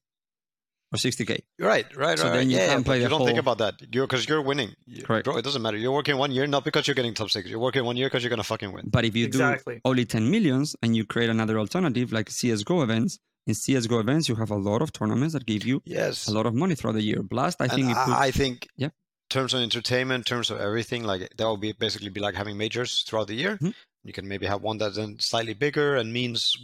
[0.93, 1.41] or 60K.
[1.59, 2.35] You're right, right, So right.
[2.37, 3.75] then you yeah, can't play you don't think about that.
[3.93, 4.75] You're because you're winning.
[4.87, 5.25] You- Correct.
[5.25, 5.77] Bro, it doesn't matter.
[5.77, 7.49] You're working one year, not because you're getting top six.
[7.49, 8.89] You're working one year because you're gonna fucking win.
[8.91, 9.77] But if you Exactly.
[9.77, 14.29] do only 10 millions and you create another alternative like CSGO events, in CSGO events,
[14.29, 16.29] you have a lot of tournaments that give you Yes.
[16.29, 17.23] a lot of money throughout the year.
[17.23, 18.91] Blast, I and think it puts, I, I think Yeah.
[19.31, 23.03] terms of entertainment, terms of everything, like that will be basically be like having majors
[23.07, 23.57] throughout the year.
[23.57, 23.75] Mhm.
[24.05, 26.55] You can maybe have one that's then slightly bigger and means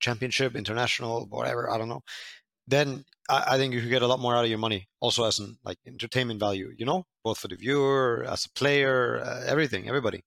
[0.00, 1.70] championship, international, whatever.
[1.70, 2.02] I don't know.
[2.68, 5.24] Then I, I think you could get a lot more out of your money, also
[5.24, 6.72] as an like entertainment value.
[6.76, 10.22] You know, both for the viewer, as a player, uh, everything, everybody.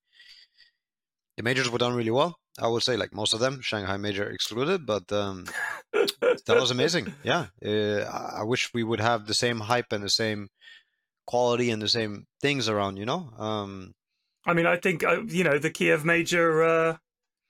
[1.38, 2.38] The majors were done really well.
[2.62, 5.46] I would say, like most of them, Shanghai major excluded, but um,
[5.94, 7.14] that was amazing.
[7.24, 8.04] Yeah, uh,
[8.36, 10.50] I wish we would have the same hype and the same
[11.26, 12.98] quality and the same things around.
[12.98, 13.94] You know, um,
[14.46, 16.98] I mean, I think uh, you know the Kiev Major uh,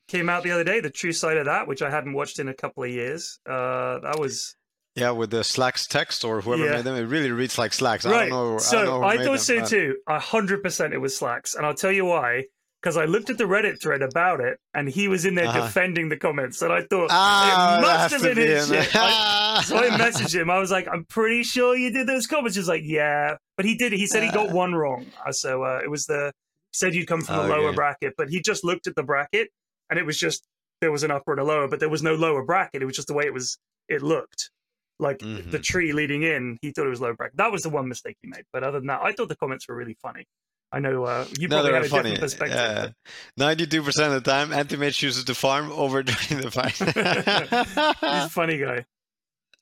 [0.07, 0.79] came out the other day.
[0.81, 3.39] The True Sight of that, which I hadn't watched in a couple of years.
[3.47, 4.55] Uh, that was
[4.99, 6.71] yeah, with the Slacks text or whoever Yeah.
[6.73, 8.05] made them, it really reads like Slacks.
[8.05, 8.29] I right.
[8.29, 8.57] don't know.
[8.59, 9.97] so I, I, thought them, so but- too.
[10.07, 12.45] A hundred percent, it was Slacks, and I'll tell you why.
[12.81, 15.63] because I looked at the Reddit thread about it, and he was in there Uh-huh.
[15.65, 18.95] defending the comments, and I thought Ah, it must have been be his shit.
[18.95, 20.49] I- so I messaged him.
[20.49, 23.65] I was like, "I'm pretty sure you did those comments." He was like, "Yeah," but
[23.65, 23.91] he did.
[23.91, 24.53] He said he got Uh.
[24.53, 25.07] one wrong.
[25.27, 26.31] Uh, So uh, it was the
[26.71, 27.75] said you'd come from a lower Okay.
[27.75, 29.49] bracket, but he just looked at the bracket,
[29.89, 30.45] and it was just
[30.79, 32.81] there was an upper and a lower, but there was no lower bracket.
[32.81, 33.57] It was just the way it was.
[33.89, 34.51] It looked
[34.99, 35.63] like the Mhm.
[35.63, 36.57] tree leading in.
[36.61, 37.37] He thought it was lower bracket.
[37.37, 38.43] That was the one mistake he made.
[38.51, 40.25] But other than that, I thought the comments were really funny.
[40.71, 42.03] I know uh, you No, probably they had a funny.
[42.11, 42.57] different perspective.
[42.57, 42.89] Yeah.
[43.37, 46.75] Ninety-two percent of the time, Anti-Mage chooses to farm over joining the fight.
[46.77, 48.85] He's a funny guy.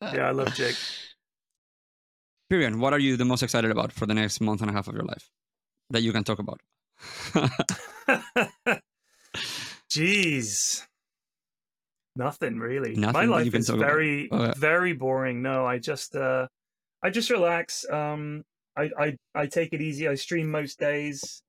[0.01, 0.75] Yeah, I love Jake.
[2.51, 4.87] Pyrion, what are you the most excited about for the next month and a half
[4.87, 5.29] of your life
[5.91, 6.59] that you can talk about?
[9.89, 10.83] Jeez.
[12.17, 12.95] Nothing really.
[12.95, 13.87] Nothing My life is talk about?
[13.87, 15.41] very, very boring.
[15.41, 16.47] No, I just, uh,
[17.03, 17.85] I just relax.
[17.89, 18.43] Um,
[18.75, 20.07] I, I, I take it easy.
[20.07, 21.41] I stream most days.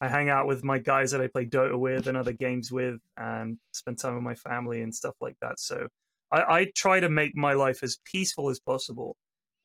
[0.00, 2.98] I hang out with my guys that I play Dota with and other games with,
[3.16, 5.60] and spend time with my family and stuff like that.
[5.60, 5.86] So,
[6.32, 9.16] I, I try to make my life as peaceful as possible,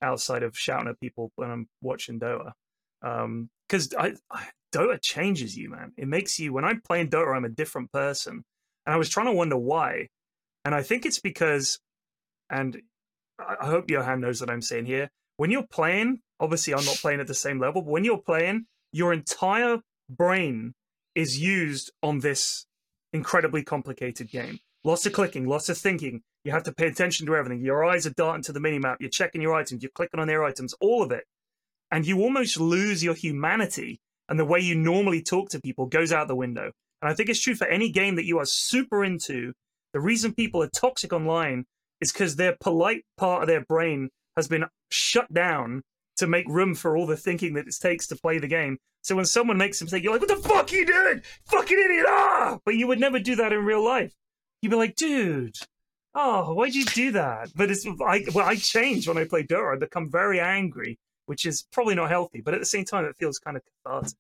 [0.02, 2.52] outside of shouting at people when I'm watching Dota.
[3.02, 5.94] Um, because I, I Dota changes you, man.
[5.98, 8.44] It makes you when I'm playing Dota, I'm a different person.
[8.86, 10.08] And I was trying to wonder why.
[10.68, 11.80] And I think it's because,
[12.50, 12.82] and
[13.40, 15.10] I hope Johan knows what I'm saying here.
[15.38, 18.66] When you're playing, obviously I'm not playing at the same level, but when you're playing,
[18.92, 19.78] your entire
[20.10, 20.74] brain
[21.16, 22.66] is used on this
[23.14, 24.60] incredibly complicated game.
[24.84, 26.24] Lots of clicking, lots of thinking.
[26.44, 27.64] You have to pay attention to everything.
[27.64, 28.98] Your eyes are darting to the minimap.
[29.00, 29.82] You're checking your items.
[29.82, 30.74] You're clicking on their items.
[30.82, 31.24] All of it
[31.92, 36.12] and you almost lose your humanity and the way you normally talk to people goes
[36.12, 36.74] out the window.
[37.02, 39.54] And I think it's true for any game that you are super into.
[39.98, 41.66] The reason people are toxic online
[42.02, 45.82] is because their polite part of their brain has been shut down
[46.18, 48.78] to make room for all the thinking that it takes to play the game.
[49.02, 51.24] So when someone makes a mistake, you're like, "What the fuck are you doing?
[51.46, 52.60] Fucking idiot!" Ah!
[52.64, 54.14] But you would never do that in real life.
[54.62, 55.58] You'd be like, "Dude,
[56.14, 59.74] oh, why'd you do that?" But it's I well, I change when I play Dota.
[59.74, 63.18] I become very angry which is probably not healthy, but at the same time, it
[63.18, 64.14] feels kind of cathartic.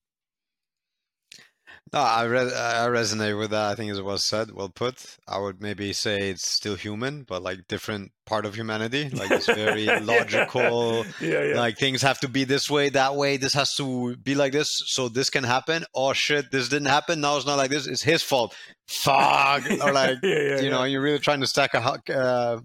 [1.93, 3.71] No, I re- I resonate with that.
[3.71, 5.17] I think it was said, well put.
[5.27, 9.09] I would maybe say it's still human, but like different part of humanity.
[9.09, 11.05] Like it's very logical.
[11.21, 11.55] Yeah, yeah.
[11.55, 13.37] Like things have to be this way, that way.
[13.37, 15.85] This has to be like this, so this can happen.
[15.95, 17.21] Oh shit, this didn't happen.
[17.21, 17.87] Now it's not like this.
[17.87, 18.55] It's his fault.
[18.87, 19.63] Fuck.
[19.81, 21.79] Or like yeah, yeah, you know, you're really trying to stack a
[22.13, 22.59] uh,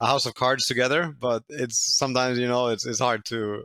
[0.00, 3.64] a house of cards together, but it's sometimes you know it's it's hard to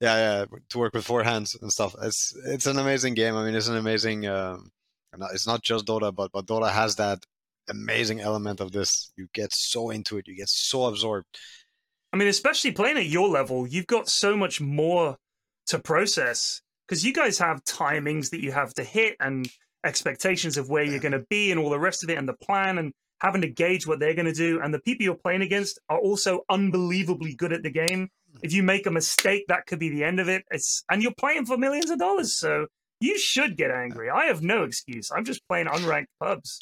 [0.00, 1.94] yeah yeah to work with four hands and stuff.
[2.02, 3.36] It's it's an amazing game.
[3.36, 4.26] I mean, it's an amazing.
[4.26, 4.70] Um,
[5.32, 7.24] it's not just Dota, but but Dota has that
[7.68, 9.12] amazing element of this.
[9.16, 11.26] You get so into it, you get so absorbed.
[12.12, 15.16] I mean, especially playing at your level, you've got so much more
[15.66, 19.48] to process because you guys have timings that you have to hit and
[19.84, 22.34] expectations of where you're going to be and all the rest of it and the
[22.34, 24.60] plan and having to gauge what they're going to do.
[24.60, 28.08] And the people you're playing against are also unbelievably good at the game.
[28.46, 30.44] If you make a mistake, that could be the end of it.
[30.52, 32.68] It's and you're playing for millions of dollars, so
[33.00, 34.08] you should get angry.
[34.08, 35.10] I have no excuse.
[35.10, 36.60] I'm just playing unranked pubs.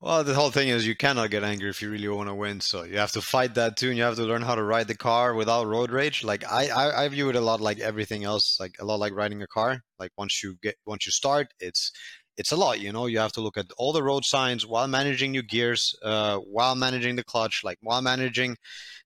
[0.00, 2.60] Well, the whole thing is you cannot get angry if you really want to win.
[2.62, 4.88] So you have to fight that too, and you have to learn how to ride
[4.88, 6.24] the car without road rage.
[6.24, 9.12] Like I, I, I view it a lot like everything else, like a lot like
[9.12, 9.82] riding a car.
[9.98, 11.92] Like once you get, once you start, it's,
[12.38, 12.80] it's a lot.
[12.80, 15.94] You know, you have to look at all the road signs while managing your gears,
[16.02, 18.56] uh, while managing the clutch, like while managing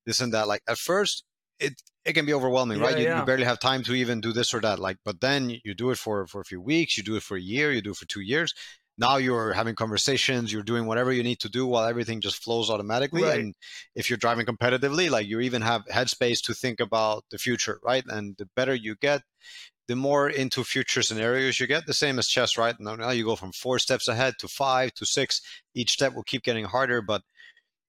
[0.06, 0.46] this and that.
[0.46, 1.24] Like at first,
[1.58, 2.96] it it can be overwhelming, right?
[2.96, 3.20] You, yeah.
[3.20, 4.78] you barely have time to even do this or that.
[4.78, 7.36] Like, but then you do it for for a few weeks, you do it for
[7.36, 8.54] a year, you do it for two years.
[8.98, 12.70] Now you're having conversations, you're doing whatever you need to do while everything just flows
[12.70, 13.24] automatically.
[13.24, 13.40] Right.
[13.40, 13.54] And
[13.94, 18.04] if you're driving competitively, like you even have headspace to think about the future, right?
[18.08, 19.20] And the better you get,
[19.86, 21.84] the more into future scenarios you get.
[21.86, 22.74] The same as chess, right?
[22.80, 25.42] Now, now you go from four steps ahead to five to six.
[25.74, 27.22] Each step will keep getting harder, but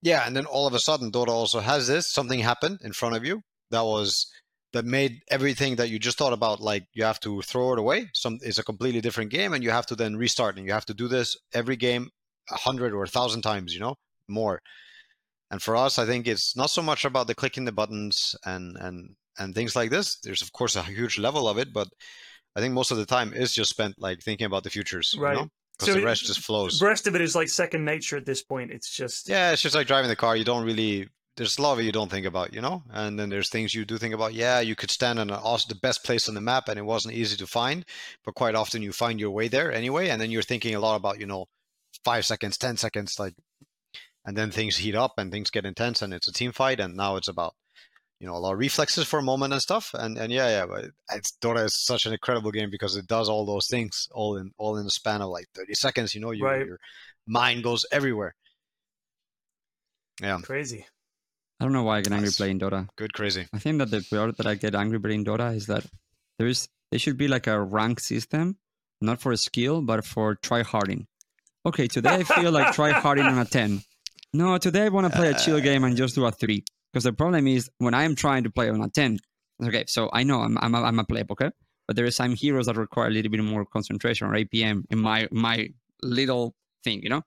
[0.02, 0.28] yeah.
[0.28, 2.12] And then all of a sudden, Dota also has this.
[2.12, 4.28] Something happened in front of you that was
[4.74, 8.10] that made everything that you just thought about like you have to throw it away.
[8.14, 10.86] Some it's a completely different game, and you have to then restart, and you have
[10.86, 12.10] to do this every game
[12.52, 13.74] a hundred or a thousand times.
[13.74, 13.96] You know
[14.28, 14.62] more.
[15.50, 18.76] And for us, I think it's not so much about the clicking the buttons and
[18.80, 20.18] and and things like this.
[20.24, 21.88] There's of course a huge level of it, but
[22.56, 25.34] I think most of the time is just spent like thinking about the futures, Right.
[25.36, 25.48] You know?
[25.78, 26.80] Because So the it- rest just flows.
[26.80, 28.72] The rest of it is like second nature at this point.
[28.72, 30.36] It's just Yeah, it's just like driving the car.
[30.36, 31.08] You don't really.
[31.38, 32.84] There's a lot of you don't think about, you know.
[32.92, 34.34] And then there's things you do think about.
[34.34, 36.84] Yeah, you could stand on an awesome, the best place on the map, and it
[36.84, 37.86] wasn't easy to find.
[38.26, 40.10] But quite often you find your way there anyway.
[40.10, 41.46] And then you're thinking a lot about, you know,
[42.04, 43.36] five seconds, ten seconds, like,
[44.26, 46.80] and then things heat up and things get intense, and it's a team fight.
[46.80, 47.54] And now it's about
[48.20, 49.92] you know a lot of reflexes for a moment and stuff.
[49.94, 53.30] And and yeah, yeah, but it's, Dota is such an incredible game because it does
[53.30, 56.16] all those things all in all in the span of like 30 seconds.
[56.16, 56.66] You know, your, Right.
[56.66, 56.80] your
[57.28, 58.34] mind goes everywhere.
[60.22, 60.86] Yeah, Crazy.
[61.60, 62.38] I don't know why I get angry Nice.
[62.38, 62.88] playing Dota.
[62.98, 63.48] good, crazy.
[63.54, 65.86] I think that the part that I get angry playing Dota is that
[66.38, 68.58] there is there should be like a rank system,
[69.02, 71.08] not for skill, but for try harding.
[71.66, 73.82] Okay, today I feel like try harding on a ten.
[74.34, 76.64] No, today I want to play a chill game and just do a three.
[76.94, 79.18] Because the problem is when I am trying to play on a ten.
[79.64, 81.50] Okay, so I know I'm I'm a, I'm a pleb, okay,
[81.88, 85.00] but there is some heroes that require a little bit more concentration or APM in
[85.00, 85.70] my my
[86.04, 86.54] little
[86.84, 87.24] thing, you know.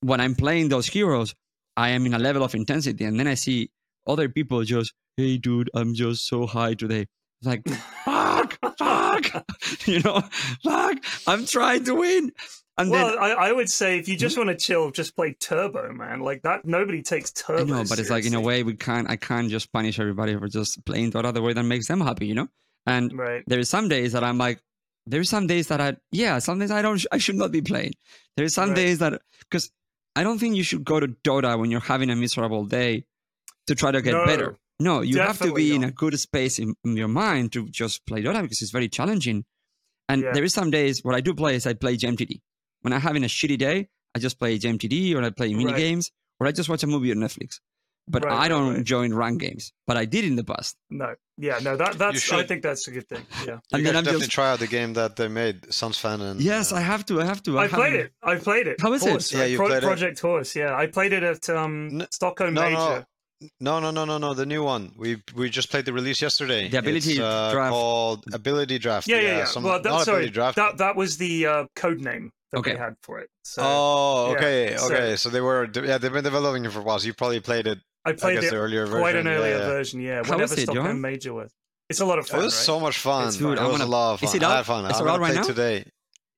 [0.00, 1.34] When I'm playing those heroes,
[1.78, 3.70] I am in a level of intensity, and then I see
[4.04, 7.06] other people just, hey, dude, I'm just so high today.
[7.40, 7.68] It's like,
[8.04, 9.46] fuck, fuck,
[9.86, 10.20] you know,
[10.64, 10.98] fuck,
[11.28, 12.32] I'm trying to win.
[12.78, 14.18] And well, then, I, I would say if you hmm?
[14.18, 16.18] just want to chill, just play Turbo, man.
[16.20, 17.64] Like that, nobody takes Turbo.
[17.64, 20.48] Know, but it's like in a way we can't, I can't just punish everybody for
[20.48, 22.48] just playing the way that makes them happy, you know?
[22.86, 23.44] And Right.
[23.46, 24.60] there is some days that I'm like,
[25.06, 27.92] there's some days that I, yeah, some days I don't, I should not be playing.
[28.36, 28.76] There's some Right.
[28.76, 29.70] days that, because
[30.18, 33.04] I don't think you should go to Dota when you're having a miserable day
[33.68, 34.48] to try to get No, better.
[34.80, 35.90] No, you have to be in not.
[35.90, 39.44] a good space in, in your mind to just play Dota because it's very challenging.
[40.08, 40.32] And Yeah.
[40.34, 42.40] there is some days what I do play is I play GMTD.
[42.82, 43.76] When I'm having a shitty day,
[44.14, 45.76] I just play GMTD or I play mini Right.
[45.84, 46.10] games
[46.40, 47.60] or I just watch a movie on Netflix.
[48.10, 48.84] But Right, I don't right.
[48.84, 49.72] join rank games.
[49.86, 50.76] But I did in the past.
[50.90, 51.14] No.
[51.36, 51.58] Yeah.
[51.62, 51.76] No.
[51.76, 52.32] That that's.
[52.32, 53.24] I think that's a good thing.
[53.46, 53.46] Yeah.
[53.46, 56.20] You And guys then I'm definitely just try out the game that they made, Sunsfan
[56.20, 57.20] and yes, uh, I have to.
[57.20, 57.58] I have to.
[57.58, 58.12] I played it.
[58.22, 58.80] I played it.
[58.80, 59.10] How is it?
[59.10, 59.86] Horse, Yeah, you Pro- played it?
[59.86, 60.56] Project Horse.
[60.56, 63.06] Yeah, I played it at um, N- Stockholm no, no, Major.
[63.60, 64.34] No, no, no, no, no.
[64.34, 64.92] The new one.
[64.96, 66.68] We we just played the release yesterday.
[66.68, 67.70] The ability it's, uh, draft.
[67.72, 69.06] called Ability Draft.
[69.06, 69.44] Yeah, yeah, yeah.
[69.44, 70.56] Some, well, that, sorry, Draft.
[70.56, 72.72] that that was the uh, code name that Okay.
[72.72, 73.28] they had for it.
[73.44, 75.16] So oh, yeah, okay, so- okay.
[75.16, 76.98] So they were, yeah, they've been developing it for a while.
[76.98, 77.78] So you probably played it.
[78.08, 79.00] I I played guess it the earlier version.
[79.00, 79.66] quite an yeah, earlier yeah.
[79.66, 80.00] version.
[80.00, 81.00] Yeah, How whenever is it, Stockholm Johan?
[81.00, 81.52] Major was.
[81.88, 82.36] It's a lot of fun.
[82.36, 82.44] It fun.
[82.46, 82.64] was right?
[82.64, 83.26] so much fun.
[83.28, 83.50] It's It fun.
[83.50, 84.36] Dude, I was wanna- a lot of is fun.
[84.36, 84.56] it I out?
[84.56, 84.84] had fun.
[84.84, 85.46] Is I'm it out gonna right play now?
[85.46, 85.84] today.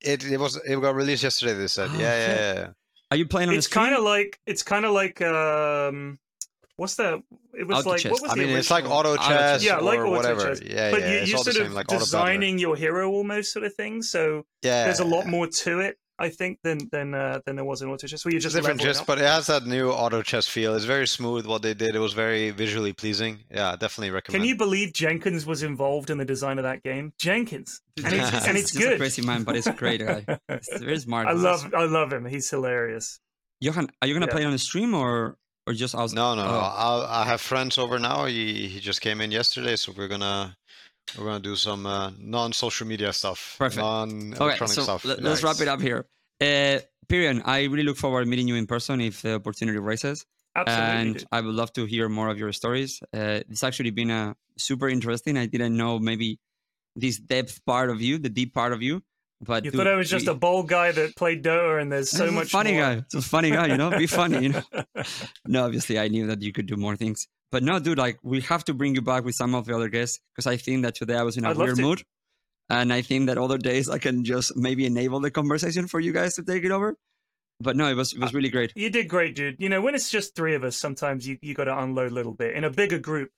[0.02, 1.54] It it was it got released yesterday.
[1.54, 2.66] They said, Oh, yeah, yeah, yeah, yeah.
[3.10, 6.18] Are you playing on It's kind of like it's kind of like um,
[6.76, 7.20] what's that?
[7.58, 8.12] It was Auto like chess.
[8.12, 8.98] what was I the mean, it's like original?
[8.98, 10.40] auto Auto chess Yeah, like or auto whatever.
[10.54, 10.62] chess.
[10.62, 11.10] Yeah, but yeah.
[11.10, 13.74] you, it's you're all the sort same, of like designing your hero almost sort of
[13.74, 14.02] thing.
[14.02, 17.64] So Yeah, there's a lot more to it, I think, than than uh, than there
[17.64, 18.24] was in auto chess.
[18.24, 20.74] Where you just different leveling chess, but it has that new auto chess feel.
[20.74, 21.96] It's very smooth what they did.
[21.96, 23.38] It was very visually pleasing.
[23.50, 24.42] Yeah, definitely recommend.
[24.42, 27.12] Can you believe Jenkins was involved in the design of that game?
[27.18, 28.98] Jenkins, and it's, and it's just a good.
[28.98, 30.24] crazy man, but it's a great guy.
[30.48, 31.26] It's very smart.
[31.26, 32.24] I love I love him.
[32.26, 33.18] He's hilarious.
[33.60, 34.32] Johan, are you gonna Yeah.
[34.32, 36.16] play on the stream or or just outside?
[36.16, 36.50] No, no, no.
[36.50, 36.74] Oh.
[36.76, 38.26] I'll, I have friends over now.
[38.26, 40.56] He he just came in yesterday, so we're gonna
[41.18, 43.80] we're gonna do some uh, non-social media stuff, Perfect.
[43.82, 45.04] non-electronic Okay, so stuff.
[45.04, 46.06] let, us wrap it up here.
[46.40, 50.24] Uh, Pyrion, I really look forward to meeting you in person if the opportunity arises.
[50.56, 50.90] Absolutely.
[51.20, 51.24] and.
[51.32, 53.00] I would love to hear more of your stories.
[53.14, 55.36] Uh, it's actually been a super interesting.
[55.36, 56.38] I didn't know maybe
[56.96, 59.02] this depth part of you, the deep part of you.
[59.42, 61.90] But You dude, thought I was just we- a bold guy that played Dota, and
[61.90, 62.80] there's so much funny more.
[62.82, 62.92] guy.
[62.98, 63.90] It's a funny guy, you know.
[63.96, 64.62] Be funny, you know.
[65.46, 67.26] No, obviously, I knew that you could do more things.
[67.50, 69.88] But no, dude, like we have to bring you back with some of the other
[69.88, 72.02] guests because I think that today I was in a I'd weird mood,
[72.68, 76.12] and I think that other days I can just maybe enable the conversation for you
[76.12, 76.96] guys to take it over.
[77.60, 78.72] But no, it was it was really great.
[78.74, 79.56] You did great, dude.
[79.58, 82.14] You know, when it's just three of us, sometimes you, you got to unload a
[82.14, 82.54] little bit.
[82.54, 83.30] In a bigger group,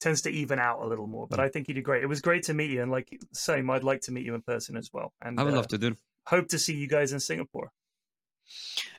[0.00, 1.26] tends to even out a little more.
[1.26, 1.30] Mm.
[1.30, 2.02] But I think you did great.
[2.02, 4.42] It was great to meet you, and like same, I'd like to meet you in
[4.42, 5.12] person as well.
[5.22, 5.98] And I would uh, love to, dude.
[6.26, 7.70] hope to see you guys in Singapore.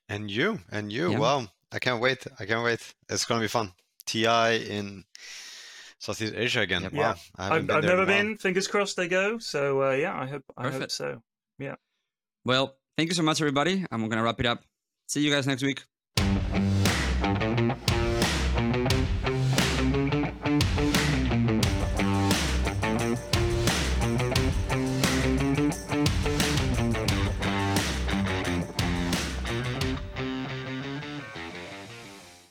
[0.07, 1.11] And you, and you.
[1.11, 1.19] Yeah.
[1.19, 2.25] Well, I can't wait.
[2.39, 2.79] I can't wait.
[3.09, 3.73] It's gonna be fun.
[4.05, 5.03] Ti in
[5.99, 6.83] Southeast Asia again.
[6.83, 6.93] Yep.
[6.93, 7.15] Wow, Yeah.
[7.37, 8.05] I haven't been I've never while.
[8.07, 8.37] been.
[8.37, 9.37] Fingers crossed they go.
[9.39, 10.91] So uh, yeah, I hope I hope Perfect.
[10.93, 11.21] so.
[11.59, 11.75] Yeah.
[12.45, 13.85] Well, thank you so much, everybody.
[13.91, 14.63] I'm gonna wrap it up.
[15.07, 15.83] See you guys next week.